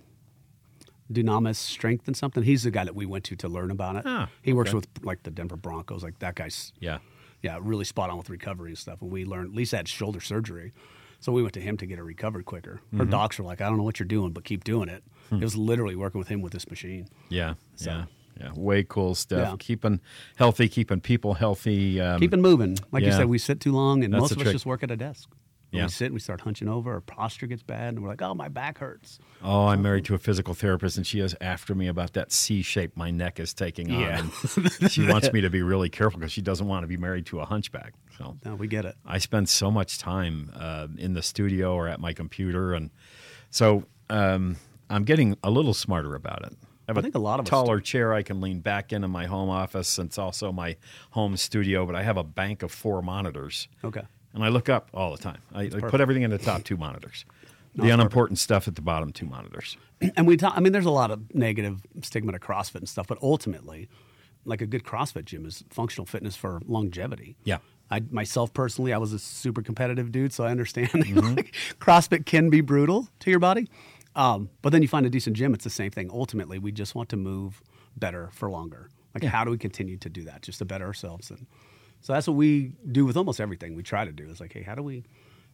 Dunamis 1.12 1.56
Strength 1.58 2.08
and 2.08 2.18
something. 2.18 2.42
He's 2.44 2.64
the 2.64 2.72
guy 2.72 2.84
that 2.84 2.96
we 2.96 3.06
went 3.06 3.24
to 3.26 3.36
to 3.38 3.48
learn 3.48 3.70
about 3.70 3.96
it. 3.98 4.04
Ah, 4.06 4.28
he 4.42 4.54
works 4.54 4.70
okay. 4.72 4.78
with 4.78 4.88
like 5.04 5.22
the 5.24 5.32
Denver 5.32 5.56
Broncos. 5.56 6.04
Like 6.04 6.18
that 6.20 6.36
guy's, 6.36 6.74
Yeah. 6.80 6.98
Yeah, 7.46 7.58
really 7.62 7.86
spot 7.86 8.10
on 8.10 8.18
with 8.18 8.30
recovery 8.30 8.72
and 8.72 8.78
stuff. 8.78 9.02
And 9.02 9.12
we 9.12 9.24
learned. 9.26 9.56
Lisa 9.56 9.78
had 9.78 9.88
shoulder 9.88 10.20
surgery, 10.20 10.74
so 11.20 11.32
we 11.32 11.42
went 11.42 11.54
to 11.54 11.62
him 11.62 11.78
to 11.78 11.86
get 11.86 11.98
her 11.98 12.04
recovered 12.04 12.46
quicker. 12.46 12.76
Her 12.92 12.98
Mm-hmm. 13.04 13.10
docs 13.12 13.38
were 13.40 13.46
like, 13.46 13.62
"I 13.62 13.68
don't 13.70 13.78
know 13.78 13.84
what 13.90 14.00
you're 14.00 14.14
doing, 14.18 14.32
but 14.34 14.44
keep 14.44 14.64
doing 14.64 14.90
it." 14.90 15.04
Hmm. 15.30 15.36
It 15.42 15.44
was 15.44 15.56
literally 15.56 15.96
working 15.96 16.20
with 16.20 16.28
him 16.28 16.42
with 16.42 16.54
this 16.54 16.70
machine. 16.70 17.08
Yeah. 17.30 17.54
So- 17.76 17.92
Yeah. 17.92 18.06
Yeah. 18.42 18.52
Way 18.70 18.84
cool 18.84 19.16
stuff. 19.16 19.40
Yeah. 19.40 19.56
Keeping 19.60 20.02
healthy, 20.36 20.68
keeping 20.68 21.00
people 21.00 21.36
healthy. 21.36 22.02
Um, 22.02 22.20
Keep 22.20 22.34
it 22.34 22.40
moving. 22.50 22.78
Like 22.92 23.04
you 23.04 23.12
said, 23.14 23.28
we 23.28 23.38
sit 23.38 23.62
too 23.62 23.72
long, 23.72 24.04
and 24.04 24.14
That's 24.14 24.22
most 24.24 24.32
of 24.34 24.40
us 24.46 24.52
just 24.52 24.66
work 24.66 24.84
at 24.84 24.92
a 24.92 24.98
desk. 24.98 25.30
When 25.76 25.82
Yeah. 25.82 25.86
we 25.88 25.92
sit 25.92 26.06
and 26.06 26.14
we 26.14 26.20
start 26.20 26.42
hunching 26.42 26.68
over, 26.70 26.94
our 26.94 27.02
posture 27.02 27.48
gets 27.48 27.62
bad, 27.64 27.90
and 27.96 28.02
we're 28.02 28.10
like, 28.10 28.22
"Oh, 28.22 28.34
my 28.34 28.48
back 28.48 28.78
hurts." 28.78 29.20
Oh, 29.44 29.68
I'm 29.68 29.82
married 29.82 30.06
to 30.06 30.16
a 30.16 30.18
physical 30.18 30.54
therapist, 30.54 30.96
and 30.98 31.06
she 31.06 31.20
is 31.20 31.36
after 31.42 31.76
me 31.76 31.88
about 31.88 32.14
that 32.14 32.32
C 32.32 32.62
shape 32.62 32.96
my 32.96 33.12
neck 33.12 33.40
is 33.40 33.54
taking 33.54 33.92
on. 33.92 34.00
Yeah. 34.00 34.26
She 34.90 35.06
wants 35.06 35.32
me 35.34 35.42
to 35.42 35.50
be 35.50 35.62
really 35.62 35.90
careful 35.90 36.20
because 36.20 36.32
she 36.32 36.42
doesn't 36.42 36.68
want 36.68 36.84
to 36.84 36.88
be 36.88 36.98
married 36.98 37.26
to 37.28 37.40
a 37.42 37.46
hunchback. 37.46 37.94
So 38.18 38.38
No, 38.46 38.56
we 38.56 38.68
get 38.68 38.86
it. 38.86 38.96
I 39.06 39.18
spend 39.18 39.50
so 39.50 39.70
much 39.70 39.98
time 40.00 40.52
uh, 40.56 40.88
in 40.98 41.14
the 41.14 41.22
studio 41.22 41.74
or 41.76 41.88
at 41.90 42.00
my 42.00 42.14
computer, 42.14 42.74
and 42.74 42.90
so 43.50 43.84
um, 44.10 44.56
I'm 44.90 45.04
getting 45.04 45.36
a 45.44 45.50
little 45.52 45.74
smarter 45.74 46.16
about 46.16 46.44
it. 46.46 46.54
I 46.88 46.92
have 46.92 46.98
I 47.00 47.02
think 47.02 47.16
a 47.16 47.20
lot 47.20 47.40
of 47.40 47.48
us 47.48 47.50
taller 47.50 47.80
chair 47.80 48.14
I 48.14 48.22
can 48.22 48.40
lean 48.42 48.60
back 48.60 48.94
in 48.94 49.04
in 49.04 49.10
my 49.10 49.26
home 49.26 49.50
office. 49.50 49.98
and 49.98 50.08
It's 50.08 50.20
also 50.20 50.52
my 50.52 50.78
home 51.12 51.36
studio, 51.36 51.84
but 51.86 51.96
I 51.96 52.04
have 52.04 52.16
a 52.16 52.24
bank 52.24 52.62
of 52.62 52.72
four 52.72 53.02
monitors. 53.02 53.68
Okay. 53.84 54.04
And 54.36 54.44
I 54.44 54.50
look 54.50 54.70
up 54.70 54.90
all 54.94 55.12
the 55.12 55.18
time. 55.18 55.42
I, 55.54 55.64
I 55.64 55.70
put 55.80 56.02
everything 56.02 56.24
in 56.24 56.30
the 56.30 56.38
top 56.38 56.64
two 56.64 56.78
monitors. 56.78 57.26
the 57.74 57.90
unimportant 57.90 58.38
stuff 58.38 58.68
at 58.68 58.76
the 58.76 58.82
bottom 58.82 59.12
two 59.12 59.26
monitors. 59.26 59.78
and 60.16 60.28
we 60.28 60.38
talk, 60.38 60.54
I 60.56 60.60
mean, 60.60 60.74
there's 60.74 60.86
a 60.86 60.92
lot 60.92 61.10
of 61.10 61.34
negative 61.34 61.82
stigma 62.04 62.34
to 62.34 62.40
CrossFit 62.40 62.76
and 62.76 62.90
stuff, 62.90 63.08
but 63.08 63.18
ultimately, 63.22 63.90
like 64.44 64.62
a 64.62 64.66
good 64.68 64.84
CrossFit 64.84 65.26
gym 65.26 65.46
is 65.46 65.64
functional 65.70 66.06
fitness 66.06 66.36
for 66.36 66.62
longevity. 66.66 67.36
Yeah. 67.46 67.58
I 67.90 68.02
myself 68.12 68.54
personally, 68.54 68.94
I 68.94 68.98
was 68.98 69.14
a 69.14 69.20
super 69.20 69.62
competitive 69.62 70.12
dude, 70.12 70.34
so 70.34 70.44
I 70.44 70.52
understand 70.52 70.90
Mm-hmm. 70.94 71.36
like, 71.36 71.56
CrossFit 71.80 72.26
can 72.26 72.50
be 72.50 72.62
brutal 72.62 73.08
to 73.22 73.30
your 73.30 73.40
body. 73.40 73.68
Um, 74.16 74.50
but 74.62 74.72
then 74.72 74.82
you 74.82 74.88
find 74.88 75.06
a 75.06 75.10
decent 75.10 75.36
gym, 75.36 75.54
it's 75.54 75.64
the 75.66 75.70
same 75.70 75.92
thing. 75.92 76.10
Ultimately, 76.12 76.58
we 76.60 76.72
just 76.72 76.96
want 76.96 77.10
to 77.10 77.18
move 77.18 77.62
better 77.98 78.30
for 78.34 78.50
longer. 78.50 78.90
Like, 79.14 79.24
how 79.24 79.44
do 79.46 79.52
we 79.52 79.58
continue 79.58 79.98
to 79.98 80.10
do 80.10 80.24
that 80.24 80.42
just 80.42 80.60
to 80.60 80.66
better 80.66 80.86
ourselves? 80.86 81.30
And 81.32 81.48
so 82.06 82.14
that's 82.14 82.28
what 82.28 82.36
we 82.36 82.72
do 82.92 83.04
with 83.04 83.18
almost 83.18 83.42
everything 83.42 83.74
we 83.74 83.82
try 83.82 84.06
to 84.06 84.12
do. 84.12 84.30
Is 84.30 84.40
like, 84.40 84.54
hey, 84.54 84.62
how 84.62 84.76
do 84.76 84.84
we, 84.84 85.06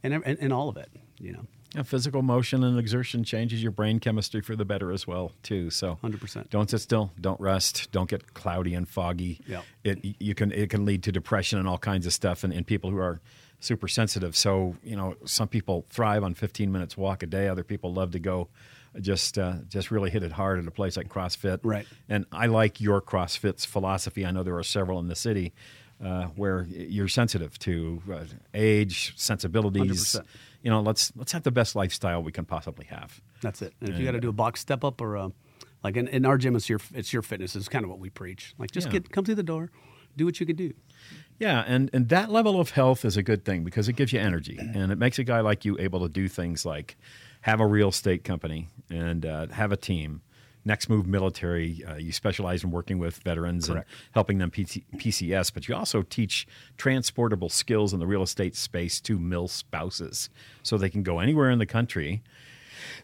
and 0.04 0.14
and, 0.14 0.38
and 0.38 0.52
all 0.52 0.68
of 0.68 0.76
it, 0.76 0.90
you 1.18 1.32
know. 1.32 1.46
Yeah, 1.74 1.84
physical 1.84 2.22
motion 2.22 2.62
and 2.66 2.78
exertion 2.78 3.24
changes 3.24 3.64
your 3.64 3.72
brain 3.72 4.02
chemistry 4.02 4.42
for 4.42 4.58
the 4.58 4.66
better 4.66 4.92
as 4.92 5.08
well, 5.08 5.32
too. 5.44 5.70
So, 5.70 5.98
100%. 6.04 6.50
Don't 6.50 6.70
sit 6.70 6.80
still. 6.80 7.14
Don't 7.22 7.40
rest. 7.40 7.90
Don't 7.94 8.10
get 8.10 8.34
cloudy 8.34 8.74
and 8.74 8.86
foggy. 8.86 9.40
Yep. 9.48 9.64
It 9.86 10.16
you 10.20 10.36
can 10.36 10.52
it 10.52 10.70
can 10.70 10.84
lead 10.84 11.04
to 11.04 11.14
depression 11.14 11.58
and 11.58 11.70
all 11.70 11.78
kinds 11.78 12.06
of 12.06 12.12
stuff, 12.12 12.44
and, 12.44 12.52
and 12.52 12.68
people 12.68 12.90
who 12.92 12.98
are 12.98 13.22
super 13.62 13.88
sensitive. 13.88 14.36
So 14.36 14.76
you 14.84 14.98
know, 14.98 15.16
some 15.24 15.48
people 15.48 15.86
thrive 15.90 16.22
on 16.22 16.34
15 16.34 16.70
minutes 16.70 16.98
walk 16.98 17.24
a 17.24 17.28
day. 17.28 17.48
Other 17.48 17.64
people 17.64 17.94
love 17.94 18.12
to 18.12 18.20
go. 18.20 18.50
Just, 19.00 19.38
uh, 19.38 19.54
just 19.70 19.90
really 19.90 20.10
hit 20.10 20.22
it 20.22 20.34
hard 20.34 20.60
at 20.60 20.68
a 20.68 20.72
place 20.72 20.98
like 20.98 21.08
CrossFit. 21.08 21.62
Right. 21.64 21.88
And 22.10 22.26
I 22.30 22.48
like 22.48 22.82
your 22.82 23.02
CrossFit's 23.02 23.64
philosophy. 23.64 24.26
I 24.26 24.32
know 24.32 24.44
there 24.44 24.58
are 24.58 24.64
several 24.64 25.00
in 25.00 25.08
the 25.08 25.16
city 25.16 25.54
uh, 26.04 26.26
where 26.36 26.64
you're 26.70 27.08
sensitive 27.08 27.58
to 27.60 28.02
uh, 28.12 28.24
age, 28.54 29.14
sensibilities. 29.18 30.16
100%. 30.16 30.24
You 30.64 30.70
know, 30.70 30.82
let's 30.82 31.12
let's 31.16 31.32
have 31.32 31.44
the 31.44 31.52
best 31.52 31.76
lifestyle 31.76 32.22
we 32.22 32.32
can 32.32 32.46
possibly 32.46 32.86
have. 32.86 33.20
That's 33.42 33.62
it. 33.62 33.74
And 33.82 33.90
if 33.90 34.00
you 34.00 34.06
got 34.06 34.12
to 34.12 34.20
do 34.20 34.30
a 34.30 34.34
box 34.34 34.60
step 34.60 34.84
up 34.84 35.02
or 35.02 35.16
a, 35.16 35.32
like 35.84 35.98
in, 35.98 36.08
in 36.08 36.26
our 36.26 36.38
gym, 36.38 36.56
it's 36.56 36.70
your 36.70 36.80
it's 36.94 37.12
your 37.12 37.22
fitness 37.24 37.56
is 37.56 37.68
kind 37.68 37.84
of 37.84 37.90
what 37.90 38.00
we 38.00 38.10
preach. 38.10 38.54
Like 38.60 38.72
just 38.72 38.88
Yeah. 38.88 38.94
get 38.94 39.12
come 39.12 39.26
through 39.26 39.36
the 39.36 39.44
door, 39.44 39.70
do 40.16 40.26
what 40.26 40.40
you 40.40 40.46
can 40.46 40.56
do. 40.56 40.74
Yeah, 41.40 41.64
and, 41.66 41.90
and 41.92 42.10
that 42.10 42.30
level 42.30 42.60
of 42.60 42.70
health 42.70 43.04
is 43.04 43.18
a 43.18 43.24
good 43.24 43.44
thing 43.44 43.64
because 43.64 43.90
it 43.90 43.94
gives 43.94 44.14
you 44.14 44.20
energy 44.20 44.60
and 44.60 44.92
it 44.92 45.00
makes 45.00 45.18
a 45.18 45.24
guy 45.24 45.40
like 45.40 45.66
you 45.66 45.76
able 45.80 46.02
to 46.02 46.10
do 46.10 46.28
things 46.28 46.64
like 46.68 46.96
have 47.42 47.60
a 47.60 47.66
real 47.66 47.90
estate 47.90 48.24
company 48.24 48.68
and 48.92 49.26
uh, 49.26 49.48
have 49.48 49.72
a 49.72 49.78
team. 49.78 50.22
Next 50.64 50.90
Move 50.90 51.08
Military, 51.08 51.84
uh, 51.88 51.96
you 51.96 52.12
specialize 52.12 52.64
in 52.64 52.72
working 52.72 53.00
with 53.00 53.18
veterans 53.18 53.68
Correct. 53.68 53.90
and 53.90 53.98
helping 54.14 54.38
them 54.38 54.52
PT- 54.52 54.84
PCS, 54.98 55.54
but 55.54 55.68
you 55.68 55.76
also 55.76 56.04
teach 56.04 56.48
transportable 56.78 57.50
skills 57.50 57.94
in 57.94 58.00
the 58.00 58.08
real 58.08 58.24
estate 58.24 58.56
space 58.56 59.00
to 59.02 59.18
mil 59.18 59.48
spouses 59.48 60.30
so 60.64 60.78
they 60.78 60.90
can 60.90 61.04
go 61.04 61.20
anywhere 61.20 61.50
in 61.50 61.60
the 61.60 61.66
country 61.66 62.22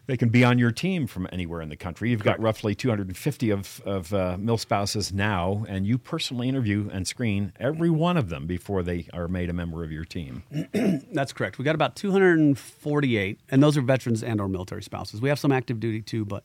they 0.06 0.16
can 0.16 0.28
be 0.28 0.44
on 0.44 0.58
your 0.58 0.70
team 0.70 1.06
from 1.06 1.28
anywhere 1.30 1.60
in 1.60 1.68
the 1.68 1.76
country. 1.76 2.10
You've 2.10 2.22
got 2.22 2.40
roughly 2.40 2.74
250 2.74 3.50
of, 3.50 3.82
of 3.84 4.12
uh, 4.12 4.36
mill 4.38 4.58
spouses 4.58 5.12
now, 5.12 5.64
and 5.68 5.86
you 5.86 5.98
personally 5.98 6.48
interview 6.48 6.88
and 6.92 7.06
screen 7.06 7.52
every 7.60 7.90
one 7.90 8.16
of 8.16 8.28
them 8.28 8.46
before 8.46 8.82
they 8.82 9.06
are 9.12 9.28
made 9.28 9.50
a 9.50 9.52
member 9.52 9.84
of 9.84 9.92
your 9.92 10.04
team. 10.04 10.42
That's 11.12 11.32
correct. 11.32 11.58
We've 11.58 11.64
got 11.64 11.74
about 11.74 11.96
248, 11.96 13.40
and 13.50 13.62
those 13.62 13.76
are 13.76 13.82
veterans 13.82 14.22
and 14.22 14.40
or 14.40 14.48
military 14.48 14.82
spouses. 14.82 15.20
We 15.20 15.28
have 15.28 15.38
some 15.38 15.52
active 15.52 15.80
duty 15.80 16.00
too, 16.00 16.24
but 16.24 16.42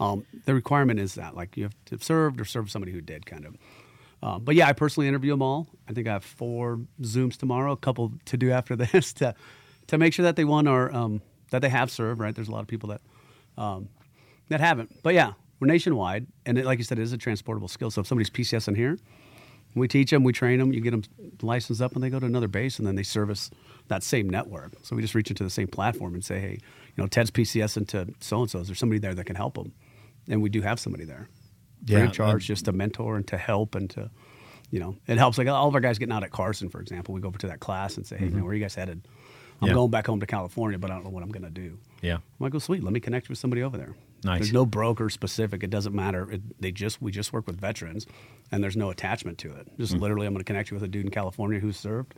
um, 0.00 0.24
the 0.46 0.54
requirement 0.54 0.98
is 0.98 1.14
that 1.14 1.36
like 1.36 1.56
you 1.56 1.64
have 1.64 1.74
to 1.84 1.94
have 1.94 2.02
served 2.02 2.40
or 2.40 2.44
served 2.44 2.70
somebody 2.70 2.90
who 2.92 3.00
did 3.00 3.26
kind 3.26 3.44
of. 3.44 3.56
Uh, 4.22 4.38
but 4.38 4.54
yeah, 4.54 4.66
I 4.66 4.72
personally 4.72 5.08
interview 5.08 5.30
them 5.30 5.42
all. 5.42 5.68
I 5.88 5.92
think 5.92 6.08
I 6.08 6.12
have 6.14 6.24
four 6.24 6.80
Zooms 7.02 7.36
tomorrow, 7.36 7.72
a 7.72 7.76
couple 7.76 8.12
to 8.24 8.36
do 8.36 8.50
after 8.50 8.74
this 8.92 9.12
to 9.14 9.34
to 9.86 9.98
make 9.98 10.14
sure 10.14 10.24
that 10.24 10.36
they 10.36 10.44
won 10.44 10.66
or 10.66 10.94
um, 10.94 11.22
that 11.50 11.62
they 11.62 11.68
have 11.68 11.90
served. 11.90 12.20
Right, 12.20 12.34
there's 12.34 12.48
a 12.48 12.52
lot 12.52 12.60
of 12.60 12.66
people 12.66 12.88
that 12.88 13.00
um, 13.58 13.88
that 14.48 14.60
haven't. 14.60 15.02
But 15.02 15.14
yeah, 15.14 15.34
we're 15.60 15.68
nationwide, 15.68 16.26
and 16.46 16.56
it, 16.58 16.64
like 16.64 16.78
you 16.78 16.84
said, 16.84 16.98
it 16.98 17.02
is 17.02 17.12
a 17.12 17.18
transportable 17.18 17.68
skill. 17.68 17.90
So 17.90 18.00
if 18.00 18.06
somebody's 18.06 18.30
PCS 18.30 18.68
in 18.68 18.74
here, 18.74 18.98
we 19.74 19.86
teach 19.86 20.10
them, 20.10 20.24
we 20.24 20.32
train 20.32 20.58
them, 20.58 20.72
you 20.72 20.80
get 20.80 20.90
them 20.92 21.02
licensed 21.42 21.82
up, 21.82 21.92
and 21.94 22.02
they 22.02 22.10
go 22.10 22.18
to 22.18 22.26
another 22.26 22.48
base, 22.48 22.78
and 22.78 22.86
then 22.86 22.96
they 22.96 23.02
service 23.02 23.50
that 23.88 24.02
same 24.02 24.28
network. 24.28 24.72
So 24.82 24.96
we 24.96 25.02
just 25.02 25.14
reach 25.14 25.30
into 25.30 25.44
the 25.44 25.50
same 25.50 25.68
platform 25.68 26.14
and 26.14 26.24
say, 26.24 26.40
hey, 26.40 26.52
you 26.52 27.02
know, 27.02 27.06
Ted's 27.06 27.30
PCS 27.30 27.76
into 27.76 28.08
so 28.20 28.40
and 28.40 28.50
so. 28.50 28.60
Is 28.60 28.68
there 28.68 28.74
somebody 28.74 28.98
there 28.98 29.14
that 29.14 29.26
can 29.26 29.36
help 29.36 29.54
them? 29.54 29.72
And 30.28 30.42
we 30.42 30.48
do 30.48 30.62
have 30.62 30.78
somebody 30.78 31.04
there 31.04 31.28
free 31.86 31.96
Yeah, 31.96 32.04
of 32.04 32.12
charge, 32.12 32.46
just 32.46 32.66
to 32.66 32.72
mentor 32.72 33.16
and 33.16 33.26
to 33.28 33.36
help 33.38 33.74
and 33.74 33.88
to, 33.90 34.10
you 34.70 34.78
know, 34.80 34.96
it 35.06 35.18
helps. 35.18 35.38
Like 35.38 35.48
all 35.48 35.66
of 35.68 35.74
our 35.74 35.80
guys 35.80 35.98
getting 35.98 36.12
out 36.12 36.22
at 36.24 36.30
Carson, 36.30 36.68
for 36.68 36.80
example, 36.80 37.14
we 37.14 37.20
go 37.20 37.28
over 37.28 37.38
to 37.38 37.46
that 37.48 37.60
class 37.60 37.96
and 37.96 38.06
say, 38.06 38.16
hey, 38.16 38.28
man, 38.28 38.42
where 38.44 38.52
are 38.52 38.54
you 38.54 38.62
guys 38.62 38.74
headed? 38.74 39.02
I'm 39.02 39.10
Mm-hmm. 39.10 39.66
Yeah. 39.68 39.74
going 39.74 39.90
back 39.90 40.06
home 40.06 40.20
to 40.20 40.26
California, 40.26 40.78
but 40.78 40.90
I 40.90 40.94
don't 40.94 41.04
know 41.04 41.10
what 41.10 41.22
I'm 41.22 41.30
going 41.30 41.42
to 41.44 41.50
do. 41.50 41.78
Yeah. 42.00 42.14
I'm 42.14 42.22
like, 42.38 42.54
well, 42.54 42.60
sweet. 42.60 42.82
Let 42.82 42.94
me 42.94 43.00
connect 43.00 43.28
you 43.28 43.32
with 43.32 43.38
somebody 43.38 43.62
over 43.62 43.76
there. 43.76 43.94
Nice. 44.24 44.38
There's 44.40 44.52
no 44.54 44.64
broker 44.64 45.10
specific. 45.10 45.62
It 45.62 45.68
doesn't 45.70 45.94
matter. 45.94 46.30
It, 46.30 46.60
they 46.60 46.72
just 46.72 47.02
we 47.02 47.10
just 47.10 47.32
work 47.34 47.46
with 47.46 47.60
veterans, 47.60 48.06
and 48.50 48.62
there's 48.64 48.76
no 48.76 48.88
attachment 48.90 49.36
to 49.38 49.52
it. 49.52 49.68
Just 49.78 49.94
Mm. 49.94 50.00
literally, 50.00 50.26
I'm 50.26 50.32
going 50.32 50.40
to 50.40 50.44
connect 50.46 50.70
you 50.70 50.76
with 50.76 50.84
a 50.84 50.88
dude 50.88 51.04
in 51.04 51.10
California 51.10 51.58
who's 51.60 51.76
served, 51.78 52.14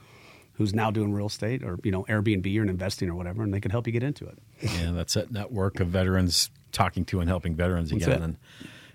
who's 0.54 0.74
now 0.74 0.90
doing 0.90 1.12
real 1.12 1.26
estate 1.26 1.62
or 1.62 1.78
you 1.82 1.90
know 1.90 2.04
Airbnb 2.04 2.58
or 2.58 2.62
investing 2.62 3.08
or 3.08 3.14
whatever, 3.14 3.42
and 3.42 3.52
they 3.52 3.60
can 3.60 3.70
help 3.70 3.86
you 3.86 3.92
get 3.92 4.02
into 4.02 4.26
it. 4.26 4.38
Yeah, 4.60 4.92
that's 4.92 5.14
that 5.14 5.30
network 5.30 5.80
of 5.80 5.88
veterans 5.88 6.50
talking 6.72 7.04
to 7.06 7.20
and 7.20 7.28
helping 7.28 7.54
veterans 7.54 7.92
again. 7.92 8.22
And 8.22 8.36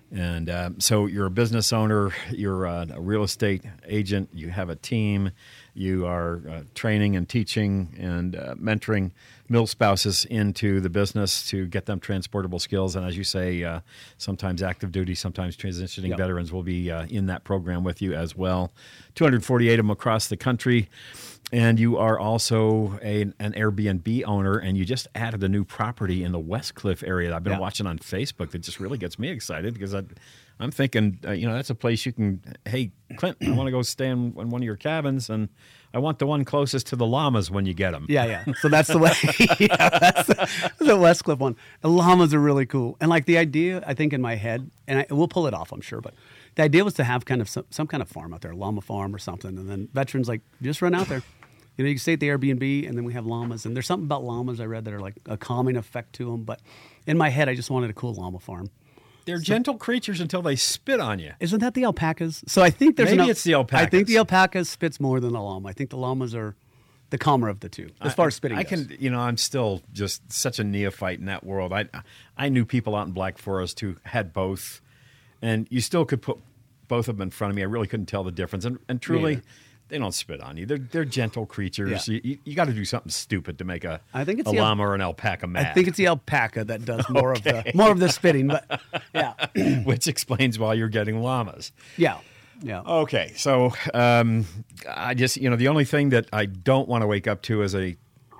and 0.10 0.50
um, 0.50 0.80
so 0.80 1.06
you're 1.06 1.26
a 1.26 1.30
business 1.32 1.74
owner, 1.74 2.12
you're 2.32 2.66
uh, 2.66 2.86
a 2.94 3.02
real 3.02 3.24
estate 3.24 3.64
agent, 3.86 4.30
you 4.34 4.50
have 4.50 4.70
a 4.70 4.76
team, 4.78 5.32
you 5.74 6.06
are 6.06 6.42
uh, 6.50 6.62
training 6.76 7.18
and 7.18 7.28
teaching 7.28 7.94
and 8.00 8.36
uh, 8.38 8.56
mentoring 8.56 9.12
mil 9.50 9.68
spouses 9.68 10.24
into 10.26 10.80
the 10.80 10.90
business 10.90 11.50
to 11.50 11.68
get 11.68 11.88
them 11.88 12.00
transportable 12.00 12.58
skills. 12.60 12.96
And 12.96 13.06
as 13.06 13.18
you 13.18 13.26
say, 13.26 13.64
uh, 13.66 13.82
sometimes 14.18 14.64
active 14.64 14.94
duty, 14.94 15.14
sometimes 15.14 15.58
transitioning 15.58 16.10
Yep. 16.10 16.18
veterans 16.18 16.54
will 16.54 16.64
be 16.64 16.90
uh, 16.90 17.06
in 17.08 17.26
that 17.26 17.44
program 17.44 17.84
with 17.84 18.02
you 18.02 18.14
as 18.14 18.34
well. 18.34 18.72
248 19.16 19.74
of 19.74 19.78
them 19.78 19.90
across 19.92 20.28
the 20.28 20.38
country. 20.38 20.88
And 21.54 21.80
you 21.80 21.96
are 21.98 22.20
also 22.20 23.00
a, 23.02 23.22
an 23.22 23.54
Airbnb 23.54 24.24
owner, 24.26 24.58
and 24.58 24.78
you 24.78 24.84
just 24.84 25.08
added 25.16 25.42
a 25.44 25.48
new 25.48 25.64
property 25.64 26.24
in 26.26 26.34
the 26.34 26.40
Westcliffe 26.40 27.04
area. 27.08 27.30
that 27.30 27.36
I've 27.38 27.44
been 27.44 27.54
Yeah. 27.54 27.60
watching 27.60 27.88
on 27.88 28.00
Facebook 28.00 28.52
that 28.52 28.60
just 28.60 28.82
really 28.82 28.98
gets 28.98 29.18
me 29.18 29.30
excited 29.30 29.74
because 29.74 29.96
I, 29.96 30.04
I'm 30.60 30.72
thinking, 30.72 31.20
uh, 31.26 31.32
you 31.32 31.48
know, 31.48 31.54
that's 31.56 31.70
a 31.70 31.76
place 31.76 32.06
you 32.06 32.12
can. 32.12 32.42
Hey, 32.66 32.92
Clint, 33.16 33.38
I 33.42 33.52
want 33.52 33.68
to 33.68 33.72
go 33.72 33.82
stay 33.82 34.08
in, 34.10 34.34
in 34.38 34.50
one 34.50 34.62
of 34.62 34.66
your 34.66 34.76
cabins, 34.76 35.30
and 35.30 35.48
I 35.94 36.00
want 36.00 36.20
the 36.20 36.28
one 36.28 36.44
closest 36.44 36.88
to 36.88 36.98
the 36.98 37.06
llamas 37.06 37.50
when 37.50 37.66
you 37.66 37.74
get 37.74 37.92
them. 37.92 38.08
Yeah, 38.10 38.26
yeah. 38.26 38.44
So 38.60 38.68
that's 38.68 38.90
the 38.90 38.98
way. 38.98 39.14
yeah, 39.60 40.00
that's 40.00 40.28
the, 40.28 40.72
the 40.80 40.98
Westcliffe 40.98 41.40
one. 41.40 41.56
The 41.80 41.90
llamas 41.90 42.34
are 42.34 42.42
really 42.42 42.66
cool, 42.66 42.98
and 43.00 43.10
like 43.10 43.24
the 43.26 43.38
idea, 43.38 43.82
I 43.88 43.94
think 43.94 44.12
in 44.12 44.22
my 44.22 44.36
head, 44.36 44.70
and 44.86 45.00
I, 45.00 45.06
we'll 45.12 45.30
pull 45.30 45.48
it 45.48 45.54
off, 45.54 45.72
I'm 45.72 45.80
sure. 45.80 46.02
But 46.02 46.14
the 46.56 46.64
idea 46.64 46.84
was 46.84 46.96
to 46.96 47.06
have 47.06 47.24
kind 47.24 47.40
of 47.40 47.48
some, 47.48 47.64
some 47.70 47.88
kind 47.88 48.04
of 48.04 48.10
farm 48.10 48.34
out 48.34 48.42
there, 48.42 48.54
llama 48.54 48.82
farm 48.82 49.16
or 49.16 49.20
something, 49.20 49.58
and 49.58 49.70
then 49.70 49.88
veterans 49.94 50.28
like 50.28 50.42
just 50.62 50.82
run 50.82 50.94
out 50.94 51.08
there. 51.08 51.22
You 51.78 51.84
know, 51.84 51.90
you 51.90 51.96
can 51.96 52.00
stay 52.00 52.14
at 52.14 52.20
the 52.20 52.28
Airbnb, 52.28 52.88
and 52.88 52.98
then 52.98 53.06
we 53.06 53.14
have 53.14 53.26
llamas, 53.26 53.66
and 53.66 53.76
there's 53.76 53.86
something 53.86 54.06
about 54.06 54.24
llamas 54.24 54.60
I 54.60 54.66
read 54.66 54.86
that 54.86 54.94
are 54.94 55.00
like 55.00 55.16
a 55.28 55.38
calming 55.38 55.78
effect 55.78 56.14
to 56.14 56.32
them. 56.32 56.44
But 56.44 56.60
in 57.06 57.18
my 57.18 57.30
head, 57.30 57.48
I 57.48 57.56
just 57.56 57.70
wanted 57.70 57.92
a 57.92 57.94
cool 57.94 58.16
llama 58.16 58.40
farm. 58.40 58.72
They're 59.26 59.38
gentle 59.38 59.78
creatures 59.78 60.22
until 60.22 60.42
they 60.42 60.56
spit 60.56 61.00
on 61.00 61.20
you. 61.20 61.34
Isn't 61.40 61.60
that 61.60 61.74
the 61.74 61.84
alpacas? 61.84 62.44
So 62.48 62.64
I 62.64 62.70
think 62.70 62.96
there's 62.96 63.12
Maybe 63.12 63.24
an, 63.24 63.30
it's 63.30 63.44
the 63.44 63.54
alpacas. 63.54 63.86
I 63.86 63.90
think 63.90 64.08
the 64.08 64.18
alpacas 64.18 64.70
spits 64.70 65.00
more 65.00 65.20
than 65.20 65.34
the 65.34 65.42
llama. 65.42 65.68
I 65.68 65.74
think 65.74 65.90
the 65.90 65.98
llamas 65.98 66.34
are 66.34 66.56
the 67.10 67.18
calmer 67.18 67.50
of 67.50 67.60
the 67.60 67.70
two 67.70 67.90
as 68.02 68.14
far 68.14 68.28
as 68.28 68.36
spitting 68.36 68.58
I 68.58 68.64
goes. 68.64 68.88
can, 68.88 68.98
you 69.00 69.10
know, 69.10 69.20
I'm 69.20 69.38
still 69.38 69.82
just 69.94 70.32
such 70.32 70.60
a 70.60 70.64
neophyte 70.64 71.20
in 71.20 71.26
that 71.26 71.44
world. 71.44 71.74
I, 71.74 71.88
I 72.38 72.50
knew 72.50 72.66
people 72.66 72.96
out 72.96 73.08
in 73.08 73.14
Black 73.14 73.38
Forest 73.38 73.82
who 73.82 73.98
had 74.04 74.34
both, 74.34 74.82
and 75.42 75.68
you 75.70 75.82
still 75.82 76.06
could 76.06 76.22
put 76.22 76.40
both 76.88 77.08
of 77.10 77.18
them 77.18 77.24
in 77.24 77.32
front 77.32 77.52
of 77.52 77.56
me. 77.56 77.62
I 77.62 77.66
really 77.66 77.88
couldn't 77.88 78.08
tell 78.08 78.24
the 78.24 78.32
difference, 78.32 78.66
and, 78.66 78.80
and 78.90 79.02
truly. 79.02 79.42
They 79.90 79.98
don't 79.98 80.14
spit 80.14 80.42
on 80.42 80.58
you. 80.58 80.66
They're 80.66 80.78
they're 80.78 81.06
gentle 81.06 81.46
creatures. 81.46 82.08
Yeah. 82.08 82.20
You, 82.24 82.38
you, 82.44 82.56
got 82.56 82.66
to 82.66 82.74
do 82.74 82.86
something 82.86 83.12
stupid 83.12 83.58
to 83.60 83.64
make 83.64 83.84
a 83.84 84.02
I 84.14 84.26
think 84.26 84.40
it's 84.40 84.50
a 84.50 84.52
the 84.52 84.58
al- 84.58 84.66
llama 84.66 84.88
or 84.88 84.96
an 84.96 85.02
alpaca 85.02 85.48
mad. 85.48 85.68
I 85.68 85.74
think 85.74 85.88
it's 85.88 85.98
the 85.98 86.08
alpaca 86.08 86.66
that 86.66 86.86
does 86.86 87.08
more 87.10 87.34
of 87.34 87.44
the 87.44 87.72
more 87.74 87.92
of 87.92 88.00
the 88.00 88.10
spitting, 88.10 88.48
but 88.48 88.82
yeah, 89.14 89.34
which 89.84 90.08
explains 90.08 90.60
why 90.60 90.74
you're 90.74 90.90
getting 90.90 91.22
llamas. 91.22 91.72
yeah, 91.98 92.20
yeah. 92.62 92.82
Okay, 92.82 93.34
so 93.36 93.74
um, 93.94 94.46
I 94.90 95.14
just 95.14 95.38
you 95.38 95.50
know 95.50 95.56
the 95.56 95.68
only 95.68 95.86
thing 95.86 96.10
that 96.10 96.28
I 96.34 96.46
don't 96.46 96.88
want 96.88 97.02
to 97.02 97.08
wake 97.08 97.28
up 97.28 97.42
to 97.44 97.62
is 97.62 97.76
a 97.76 97.96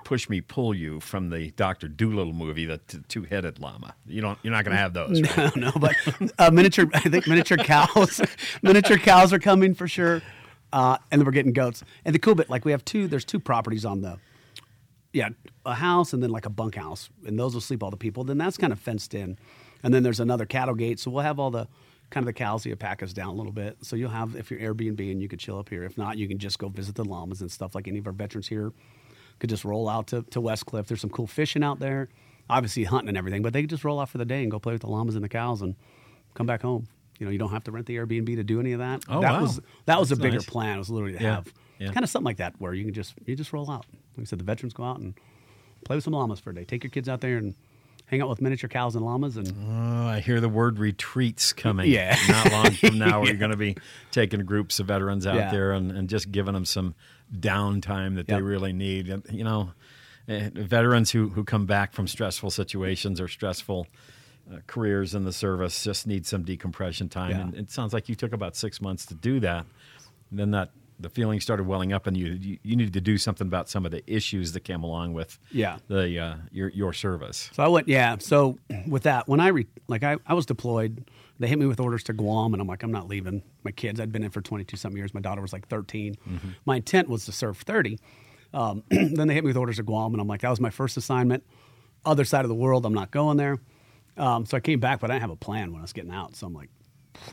push 0.08 0.26
me 0.30 0.40
pull 0.40 0.74
you 0.74 0.98
from 1.00 1.28
the 1.28 1.50
Doctor 1.50 1.86
Doolittle 1.86 2.32
movie, 2.32 2.64
the 2.64 2.78
t- 2.78 2.98
two 3.08 3.24
headed 3.24 3.58
llama. 3.58 3.94
You 4.06 4.22
don't 4.22 4.38
you're 4.42 4.54
not 4.54 4.64
going 4.64 4.74
to 4.74 4.80
have 4.80 4.94
those. 4.94 5.20
Right? 5.28 5.38
I 5.38 5.50
don't 5.50 5.56
know, 5.56 5.72
but 5.78 5.94
uh, 6.38 6.50
miniature. 6.50 6.86
I 6.94 7.00
think 7.00 7.26
miniature 7.26 7.58
cows, 7.58 8.20
miniature 8.62 8.96
cows 8.96 9.34
are 9.34 9.38
coming 9.38 9.74
for 9.74 9.86
sure, 9.86 10.22
uh, 10.72 10.98
and 11.10 11.20
then 11.20 11.26
we're 11.26 11.32
getting 11.32 11.52
goats. 11.52 11.82
And 12.04 12.14
the 12.14 12.18
cool 12.18 12.34
bit, 12.34 12.50
like 12.50 12.64
we 12.64 12.72
have 12.72 12.84
two. 12.84 13.08
There's 13.08 13.24
two 13.24 13.40
properties 13.40 13.84
on 13.84 14.02
the, 14.02 14.18
yeah, 15.12 15.30
a 15.64 15.74
house 15.74 16.12
and 16.12 16.22
then 16.22 16.30
like 16.30 16.46
a 16.46 16.50
bunkhouse, 16.50 17.10
and 17.26 17.38
those 17.38 17.54
will 17.54 17.60
sleep 17.60 17.82
all 17.82 17.90
the 17.90 17.96
people. 17.96 18.24
Then 18.24 18.38
that's 18.38 18.56
kind 18.56 18.72
of 18.72 18.78
fenced 18.78 19.14
in, 19.14 19.38
and 19.82 19.92
then 19.92 20.02
there's 20.02 20.20
another 20.20 20.46
cattle 20.46 20.74
gate. 20.74 21.00
So 21.00 21.10
we'll 21.10 21.24
have 21.24 21.38
all 21.38 21.50
the 21.50 21.68
kind 22.10 22.24
of 22.24 22.26
the 22.26 22.32
cows, 22.32 22.62
the 22.62 22.70
alpacas 22.70 23.12
down 23.12 23.28
a 23.28 23.34
little 23.34 23.52
bit. 23.52 23.76
So 23.82 23.96
you'll 23.96 24.10
have 24.10 24.34
if 24.36 24.50
you're 24.50 24.60
Airbnb 24.60 25.10
and 25.10 25.20
you 25.20 25.28
could 25.28 25.38
chill 25.38 25.58
up 25.58 25.68
here. 25.68 25.84
If 25.84 25.98
not, 25.98 26.16
you 26.16 26.28
can 26.28 26.38
just 26.38 26.58
go 26.58 26.68
visit 26.68 26.94
the 26.94 27.04
llamas 27.04 27.40
and 27.40 27.50
stuff. 27.50 27.74
Like 27.74 27.88
any 27.88 27.98
of 27.98 28.06
our 28.06 28.12
veterans 28.12 28.48
here 28.48 28.72
could 29.38 29.50
just 29.50 29.64
roll 29.64 29.88
out 29.88 30.08
to, 30.08 30.22
to 30.22 30.40
Westcliffe. 30.40 30.86
There's 30.86 31.00
some 31.00 31.10
cool 31.10 31.26
fishing 31.26 31.62
out 31.62 31.78
there, 31.80 32.08
obviously 32.48 32.84
hunting 32.84 33.08
and 33.08 33.18
everything, 33.18 33.42
but 33.42 33.52
they 33.52 33.62
could 33.62 33.70
just 33.70 33.84
roll 33.84 34.00
out 34.00 34.08
for 34.08 34.18
the 34.18 34.24
day 34.24 34.42
and 34.42 34.50
go 34.50 34.58
play 34.58 34.72
with 34.72 34.82
the 34.82 34.88
llamas 34.88 35.14
and 35.14 35.24
the 35.24 35.28
cows 35.28 35.62
and 35.62 35.74
come 36.34 36.46
back 36.46 36.62
home. 36.62 36.88
You 37.18 37.26
know, 37.26 37.32
you 37.32 37.38
don't 37.38 37.50
have 37.50 37.64
to 37.64 37.72
rent 37.72 37.86
the 37.86 37.96
Airbnb 37.96 38.26
to 38.36 38.44
do 38.44 38.60
any 38.60 38.72
of 38.72 38.78
that. 38.78 39.04
Oh, 39.08 39.20
that 39.20 39.32
wow. 39.32 39.40
was 39.42 39.60
that 39.86 39.98
was 39.98 40.12
a 40.12 40.16
bigger 40.16 40.36
nice. 40.36 40.46
plan. 40.46 40.76
It 40.76 40.78
was 40.78 40.90
literally 40.90 41.16
to 41.18 41.22
Yeah, 41.22 41.34
have 41.36 41.52
yeah. 41.78 41.92
kind 41.92 42.04
of 42.04 42.10
something 42.10 42.24
like 42.26 42.36
that 42.38 42.54
where 42.58 42.72
you 42.74 42.84
can 42.84 42.94
just 42.94 43.14
you 43.26 43.34
just 43.36 43.52
roll 43.52 43.70
out. 43.70 43.86
Like 44.16 44.22
I 44.22 44.24
said, 44.24 44.38
the 44.38 44.44
veterans 44.44 44.72
go 44.74 44.84
out 44.84 44.98
and 45.00 45.14
play 45.84 45.96
with 45.96 46.04
some 46.04 46.12
llamas 46.12 46.40
for 46.40 46.50
a 46.50 46.54
day. 46.54 46.64
Take 46.64 46.84
your 46.84 46.90
kids 46.90 47.08
out 47.08 47.20
there 47.20 47.36
and 47.38 47.54
hang 48.06 48.22
out 48.22 48.28
with 48.28 48.40
miniature 48.40 48.68
cows 48.68 48.96
and 48.96 49.04
llamas 49.04 49.36
and 49.36 49.52
Oh, 49.68 50.06
I 50.06 50.20
hear 50.20 50.40
the 50.40 50.48
word 50.48 50.78
retreats 50.78 51.52
coming. 51.52 51.90
Yeah. 51.90 52.16
Not 52.28 52.52
long 52.52 52.70
from 52.72 52.98
now, 52.98 53.20
where 53.20 53.28
you're 53.30 53.36
going 53.38 53.50
to 53.50 53.56
be 53.56 53.76
taking 54.10 54.40
groups 54.46 54.80
of 54.80 54.86
veterans 54.86 55.26
out 55.26 55.34
Yeah. 55.36 55.50
there 55.50 55.72
and, 55.72 55.90
and 55.92 56.08
just 56.08 56.32
giving 56.32 56.54
them 56.54 56.64
some 56.64 56.94
downtime 57.38 58.14
that 58.16 58.26
they 58.26 58.40
really 58.40 58.72
need. 58.72 59.08
And, 59.10 59.22
You 59.30 59.44
know, 59.44 59.72
eh, 60.26 60.50
veterans 60.54 61.10
who, 61.10 61.28
who 61.28 61.44
come 61.44 61.66
back 61.66 61.92
from 61.92 62.06
stressful 62.08 62.50
situations 62.50 63.20
or 63.20 63.28
stressful 63.28 63.86
uh, 64.52 64.58
careers 64.66 65.14
in 65.14 65.24
the 65.24 65.32
service 65.32 65.84
just 65.84 66.06
need 66.06 66.26
some 66.26 66.42
decompression 66.42 67.08
time. 67.08 67.30
Yeah. 67.30 67.40
And 67.40 67.54
it 67.54 67.70
sounds 67.70 67.92
like 67.92 68.08
you 68.08 68.14
took 68.14 68.32
about 68.32 68.56
six 68.56 68.80
months 68.80 69.04
to 69.06 69.14
do 69.14 69.40
that. 69.40 69.66
And 70.30 70.38
then 70.38 70.50
that 70.52 70.70
the 71.00 71.08
feeling 71.08 71.38
started 71.40 71.64
welling 71.64 71.92
up, 71.92 72.08
and 72.08 72.16
you, 72.16 72.26
you 72.40 72.58
you 72.64 72.74
needed 72.74 72.92
to 72.94 73.00
do 73.00 73.18
something 73.18 73.46
about 73.46 73.68
some 73.68 73.86
of 73.86 73.92
the 73.92 74.02
issues 74.12 74.50
that 74.52 74.60
came 74.64 74.82
along 74.82 75.12
with 75.12 75.38
Yeah. 75.52 75.78
the 75.86 76.18
uh, 76.18 76.34
your 76.50 76.70
your 76.70 76.92
service. 76.92 77.50
So 77.52 77.62
I 77.62 77.68
went, 77.68 77.86
yeah. 77.86 78.16
So 78.18 78.58
with 78.86 79.04
that, 79.04 79.28
when 79.28 79.38
I 79.38 79.48
re, 79.48 79.66
like 79.86 80.02
I, 80.02 80.16
I 80.26 80.34
was 80.34 80.44
deployed, 80.44 81.08
they 81.38 81.46
hit 81.46 81.56
me 81.58 81.66
with 81.66 81.78
orders 81.78 82.02
to 82.04 82.12
Guam, 82.12 82.52
and 82.52 82.60
I'm 82.60 82.66
like, 82.66 82.82
I'm 82.82 82.90
not 82.90 83.06
leaving 83.06 83.42
my 83.62 83.70
kids. 83.70 84.00
I'd 84.00 84.10
been 84.10 84.24
in 84.24 84.30
for 84.30 84.40
22 84.40 84.76
something 84.76 84.96
years. 84.98 85.14
My 85.14 85.20
daughter 85.20 85.40
was 85.40 85.52
like 85.52 85.68
13. 85.68 86.16
My 86.66 86.76
intent 86.76 87.08
was 87.08 87.24
to 87.26 87.32
serve 87.32 87.58
30. 87.58 87.98
Um, 88.52 88.82
then 88.90 89.28
they 89.28 89.34
hit 89.34 89.44
me 89.44 89.48
with 89.48 89.56
orders 89.56 89.76
to 89.76 89.84
Guam, 89.84 90.14
and 90.14 90.20
I'm 90.20 90.26
like, 90.26 90.40
that 90.40 90.50
was 90.50 90.58
my 90.60 90.70
first 90.70 90.96
assignment. 90.96 91.44
Other 92.04 92.24
side 92.24 92.44
of 92.44 92.48
the 92.48 92.54
world, 92.56 92.84
I'm 92.84 92.94
not 92.94 93.12
going 93.12 93.36
there. 93.36 93.58
Um, 94.18 94.44
so 94.46 94.56
I 94.56 94.60
came 94.60 94.80
back, 94.80 95.00
but 95.00 95.10
I 95.10 95.14
didn't 95.14 95.22
have 95.22 95.30
a 95.30 95.36
plan 95.36 95.72
when 95.72 95.80
I 95.80 95.82
was 95.82 95.92
getting 95.92 96.10
out. 96.10 96.36
So 96.36 96.46
I'm 96.46 96.54
like, 96.54 96.70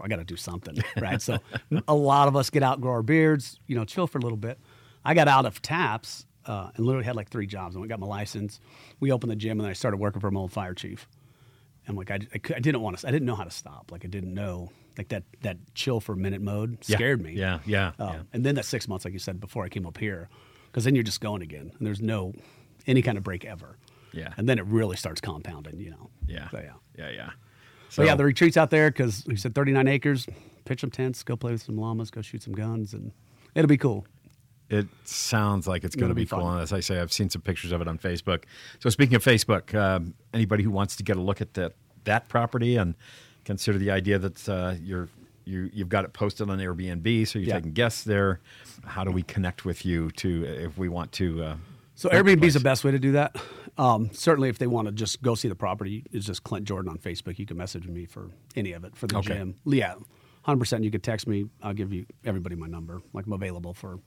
I 0.01 0.07
got 0.07 0.17
to 0.17 0.23
do 0.23 0.35
something, 0.35 0.77
right? 1.01 1.21
so 1.21 1.39
a 1.87 1.95
lot 1.95 2.27
of 2.27 2.35
us 2.35 2.49
get 2.49 2.63
out, 2.63 2.81
grow 2.81 2.91
our 2.91 3.03
beards, 3.03 3.59
you 3.67 3.75
know, 3.75 3.85
chill 3.85 4.07
for 4.07 4.17
a 4.17 4.21
little 4.21 4.37
bit. 4.37 4.59
I 5.03 5.13
got 5.13 5.27
out 5.27 5.45
of 5.45 5.61
TAPS 5.61 6.25
uh, 6.45 6.69
and 6.75 6.85
literally 6.85 7.05
had 7.05 7.15
like 7.15 7.29
three 7.29 7.47
jobs. 7.47 7.75
I 7.75 7.79
went 7.79 7.89
got 7.89 7.99
my 7.99 8.07
license. 8.07 8.59
We 8.99 9.11
opened 9.11 9.31
the 9.31 9.35
gym, 9.35 9.59
and 9.59 9.61
then 9.61 9.69
I 9.69 9.73
started 9.73 9.97
working 9.97 10.19
for 10.21 10.31
my 10.31 10.39
old 10.39 10.51
fire 10.51 10.73
chief. 10.73 11.07
And 11.87 11.95
like 11.97 12.09
I, 12.09 12.15
I, 12.15 12.39
I 12.55 12.59
didn't 12.59 12.81
want 12.81 12.97
to, 12.97 13.07
I 13.07 13.11
didn't 13.11 13.25
know 13.27 13.35
how 13.35 13.43
to 13.43 13.51
stop. 13.51 13.91
Like 13.91 14.03
I 14.05 14.07
didn't 14.07 14.33
know, 14.33 14.71
like 14.97 15.09
that 15.09 15.23
that 15.41 15.57
chill 15.75 15.99
for 15.99 16.13
a 16.13 16.17
minute 16.17 16.41
mode 16.41 16.79
Yeah. 16.87 16.95
scared 16.97 17.21
me. 17.21 17.33
Yeah, 17.33 17.59
yeah, 17.65 17.91
Um, 17.99 18.09
yeah. 18.13 18.21
And 18.33 18.43
then 18.43 18.55
that 18.55 18.65
six 18.65 18.87
months, 18.87 19.05
like 19.05 19.13
you 19.13 19.19
said 19.19 19.39
before, 19.39 19.63
I 19.65 19.69
came 19.69 19.85
up 19.85 19.97
here, 19.99 20.29
because 20.67 20.83
then 20.85 20.95
you're 20.95 21.03
just 21.03 21.21
going 21.21 21.43
again, 21.43 21.71
and 21.77 21.85
there's 21.85 22.01
no 22.01 22.33
any 22.87 23.01
kind 23.03 23.17
of 23.19 23.23
break 23.23 23.45
ever. 23.45 23.77
Yeah. 24.15 24.33
And 24.37 24.47
then 24.49 24.57
it 24.57 24.65
really 24.65 24.95
starts 24.95 25.21
compounding, 25.21 25.79
you 25.79 25.91
know. 25.91 26.09
Yeah. 26.27 26.49
So, 26.49 26.59
yeah. 26.59 26.71
Yeah. 26.97 27.09
Yeah. 27.11 27.29
So 27.89 28.03
yeah, 28.03 28.15
the 28.15 28.25
retreats 28.25 28.57
out 28.57 28.71
there 28.71 28.89
because 28.91 29.23
we 29.27 29.35
said 29.35 29.53
39 29.55 29.87
acres, 29.87 30.25
pitch 30.65 30.81
some 30.81 30.89
tents, 30.91 31.23
go 31.23 31.35
play 31.37 31.51
with 31.53 31.61
some 31.61 31.77
llamas, 31.77 32.09
go 32.11 32.21
shoot 32.21 32.43
some 32.43 32.53
guns, 32.53 32.93
and 32.93 33.11
it'll 33.53 33.67
be 33.69 33.77
cool. 33.77 34.05
It 34.69 34.87
sounds 35.03 35.67
like 35.67 35.83
it's 35.83 35.95
going 35.95 36.09
to 36.09 36.15
be, 36.15 36.23
be 36.23 36.27
cool. 36.27 36.49
And 36.49 36.61
as 36.61 36.73
I 36.73 36.79
say, 36.79 36.99
I've 36.99 37.13
seen 37.13 37.29
some 37.29 37.41
pictures 37.43 37.71
of 37.71 37.81
it 37.81 37.87
on 37.87 37.99
Facebook. 37.99 38.43
So 38.79 38.89
speaking 38.89 39.15
of 39.15 39.23
Facebook, 39.23 39.75
um, 39.75 40.15
anybody 40.33 40.63
who 40.63 40.71
wants 40.71 40.95
to 40.97 41.03
get 41.03 41.17
a 41.17 41.21
look 41.21 41.39
at 41.41 41.53
that 41.53 41.73
that 42.05 42.27
property 42.29 42.75
and 42.75 42.95
consider 43.45 43.77
the 43.77 43.91
idea 43.91 44.17
that 44.19 44.49
uh, 44.49 44.73
you're 44.81 45.07
you 45.45 45.69
you've 45.71 45.89
got 45.89 46.03
it 46.03 46.13
posted 46.13 46.49
on 46.49 46.57
Airbnb, 46.57 47.27
so 47.27 47.37
you're 47.39 47.49
Yeah. 47.49 47.55
taking 47.55 47.73
guests 47.73 48.03
there. 48.03 48.39
How 48.83 49.03
do 49.03 49.11
we 49.11 49.21
connect 49.21 49.63
with 49.65 49.85
you 49.85 50.09
to 50.11 50.43
if 50.45 50.77
we 50.77 50.89
want 50.89 51.11
to? 51.13 51.43
Uh, 51.43 51.55
So 51.95 52.09
Airbnb 52.09 52.43
is 52.43 52.53
the 52.55 52.59
best 52.59 52.83
way 52.83 52.91
to 52.91 52.99
do 52.99 53.13
that. 53.13 53.35
Um, 53.77 54.09
certainly, 54.13 54.49
if 54.49 54.57
they 54.57 54.67
want 54.67 54.87
to 54.87 54.91
just 54.91 55.21
go 55.21 55.35
see 55.35 55.47
the 55.47 55.55
property, 55.55 56.03
it's 56.11 56.25
just 56.25 56.43
Clint 56.43 56.65
Jordan 56.65 56.91
on 56.91 56.97
Facebook. 56.97 57.39
You 57.39 57.45
can 57.45 57.57
message 57.57 57.87
me 57.87 58.05
for 58.05 58.29
any 58.55 58.73
of 58.73 58.83
it 58.83 58.95
for 58.95 59.07
the 59.07 59.17
Okay. 59.17 59.35
gym. 59.35 59.55
Yeah, 59.65 59.95
hundred 60.43 60.59
percent. 60.59 60.83
You 60.83 60.91
could 60.91 61.03
text 61.03 61.27
me. 61.27 61.45
I'll 61.63 61.73
give 61.73 61.93
you 61.93 62.05
everybody 62.25 62.55
my 62.55 62.67
number. 62.67 63.01
Like 63.13 63.25
I'm 63.25 63.33
available 63.33 63.73
for 63.73 63.99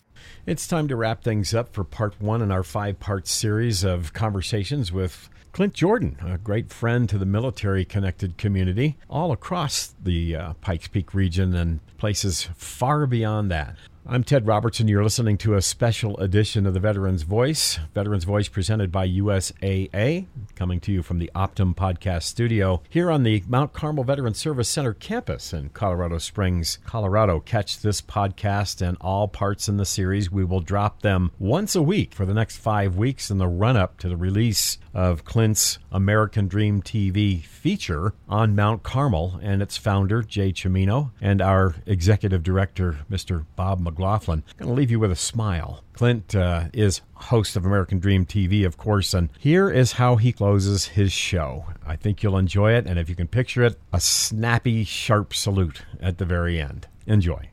It's 0.45 0.67
time 0.67 0.87
to 0.89 0.95
wrap 0.95 1.23
things 1.23 1.53
up 1.53 1.71
for 1.71 1.83
part 1.83 2.19
one 2.19 2.41
in 2.41 2.51
our 2.51 2.63
five 2.63 2.99
part 2.99 3.27
series 3.27 3.83
of 3.85 4.11
conversations 4.11 4.91
with 4.91 5.29
Clint 5.55 5.73
Jordan, 5.73 6.17
a 6.21 6.37
great 6.37 6.69
friend 6.69 7.07
to 7.07 7.17
the 7.17 7.25
military 7.25 7.85
connected 7.85 8.37
community 8.37 8.97
all 9.09 9.31
across 9.31 9.95
the 10.03 10.35
uh, 10.35 10.53
Pikes 10.59 10.89
Peak 10.89 11.13
region 11.13 11.55
and 11.55 11.79
places 11.97 12.49
far 12.57 13.07
beyond 13.07 13.49
that. 13.51 13.77
I'm 14.07 14.23
Ted 14.23 14.45
Robertson. 14.45 14.87
You're 14.87 15.03
listening 15.03 15.39
to 15.39 15.55
a 15.55 15.63
special 15.63 16.15
edition 16.19 16.67
of 16.67 16.75
the 16.75 16.79
Veterans 16.79 17.23
Voice. 17.23 17.79
Veterans 17.95 18.23
Voice 18.23 18.47
presented 18.47 18.91
by 18.91 19.07
USAA, 19.07 20.27
coming 20.53 20.79
to 20.81 20.91
you 20.91 21.01
from 21.01 21.17
the 21.17 21.31
Optum 21.33 21.73
Podcast 21.73 22.21
Studio 22.21 22.83
here 22.87 23.09
on 23.09 23.23
the 23.23 23.43
Mount 23.47 23.73
Carmel 23.73 24.03
Veterans 24.03 24.37
Service 24.37 24.69
Center 24.69 24.93
campus 24.93 25.53
in 25.53 25.69
Colorado 25.69 26.19
Springs, 26.19 26.77
Colorado. 26.85 27.39
Catch 27.39 27.79
this 27.79 27.99
podcast 27.99 28.87
and 28.87 28.95
all 29.01 29.27
parts 29.27 29.67
in 29.67 29.77
the 29.77 29.87
series. 29.87 30.29
We 30.29 30.45
will 30.45 30.61
drop 30.61 31.01
them 31.01 31.31
once 31.39 31.75
a 31.75 31.81
week 31.81 32.13
for 32.13 32.27
the 32.27 32.33
next 32.35 32.57
five 32.57 32.95
weeks 32.95 33.31
in 33.31 33.39
the 33.39 33.47
run 33.47 33.75
up 33.75 33.97
to 34.01 34.07
the 34.07 34.17
release 34.17 34.77
of 34.93 35.25
Clint's 35.25 35.79
American 35.91 36.47
Dream 36.47 36.83
TV 36.83 37.43
feature 37.43 38.13
on 38.29 38.55
Mount 38.55 38.83
Carmel 38.83 39.39
and 39.41 39.63
its 39.63 39.77
founder, 39.77 40.21
Jay 40.21 40.53
Cimino, 40.53 41.09
and 41.19 41.41
our 41.41 41.73
executive 41.87 42.43
director, 42.43 42.99
Mr. 43.09 43.45
Bob 43.55 43.81
McLaughlin. 43.95 44.43
going 44.57 44.67
to 44.67 44.73
leave 44.73 44.91
you 44.91 44.99
with 44.99 45.11
a 45.11 45.15
smile. 45.15 45.81
Clint 45.93 46.35
uh, 46.35 46.65
is 46.73 47.01
host 47.13 47.55
of 47.55 47.65
American 47.65 47.99
Dream 47.99 48.25
TV, 48.25 48.65
of 48.65 48.77
course, 48.77 49.13
and 49.13 49.29
here 49.39 49.69
is 49.69 49.93
how 49.93 50.17
he 50.17 50.33
closes 50.33 50.87
his 50.87 51.13
show. 51.13 51.65
I 51.85 51.95
think 51.95 52.21
you'll 52.21 52.37
enjoy 52.37 52.73
it, 52.73 52.85
and 52.85 52.99
if 52.99 53.07
you 53.07 53.15
can 53.15 53.27
picture 53.27 53.63
it, 53.63 53.79
a 53.93 54.01
snappy, 54.01 54.83
sharp 54.83 55.33
salute 55.33 55.83
at 56.01 56.17
the 56.17 56.25
very 56.25 56.59
end. 56.59 56.87
Enjoy. 57.07 57.49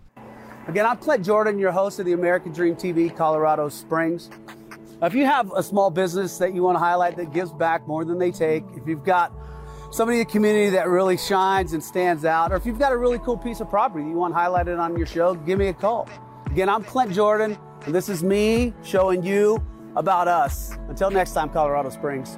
Again, 0.67 0.85
I'm 0.85 0.97
Clint 0.97 1.25
Jordan, 1.25 1.59
your 1.59 1.73
host 1.73 2.01
of 2.01 2.07
the 2.07 2.13
American 2.13 2.53
Dream 2.53 2.75
TV, 2.75 3.15
Colorado 3.17 3.69
Springs. 3.69 4.29
If 5.01 5.15
you 5.15 5.25
have 5.25 5.53
a 5.53 5.63
small 5.63 5.91
business 5.91 6.39
that 6.39 6.55
you 6.55 6.63
want 6.63 6.77
to 6.77 6.81
highlight 6.81 7.17
that 7.17 7.33
gives 7.33 7.53
back 7.53 7.87
more 7.87 8.05
than 8.05 8.19
they 8.19 8.33
take, 8.33 8.65
if 8.77 8.87
you've 8.87 9.05
got 9.05 9.33
somebody 9.93 10.21
in 10.21 10.27
the 10.27 10.31
community 10.31 10.71
that 10.71 10.89
really 10.89 11.17
shines 11.17 11.73
and 11.73 11.83
stands 11.83 12.25
out, 12.25 12.51
or 12.51 12.57
if 12.57 12.67
you've 12.67 12.79
got 12.79 12.93
a 12.93 12.97
really 12.97 13.19
cool 13.21 13.37
piece 13.37 13.61
of 13.61 13.69
property 13.69 14.05
you 14.05 14.13
want 14.13 14.35
highlighted 14.35 14.81
on 14.81 14.97
your 14.97 15.07
show, 15.07 15.35
give 15.35 15.59
me 15.59 15.69
a 15.69 15.75
call. 15.75 16.09
Again, 16.53 16.69
I'm 16.69 16.85
Clint 16.85 17.15
Jordan, 17.15 17.57
and 17.87 17.95
this 17.95 18.11
is 18.11 18.23
me 18.23 18.75
showing 18.85 19.23
you 19.23 19.57
about 19.97 20.29
us. 20.29 20.77
Until 20.91 21.11
next 21.11 21.33
time, 21.33 21.49
Colorado 21.49 21.89
Springs. 21.89 22.37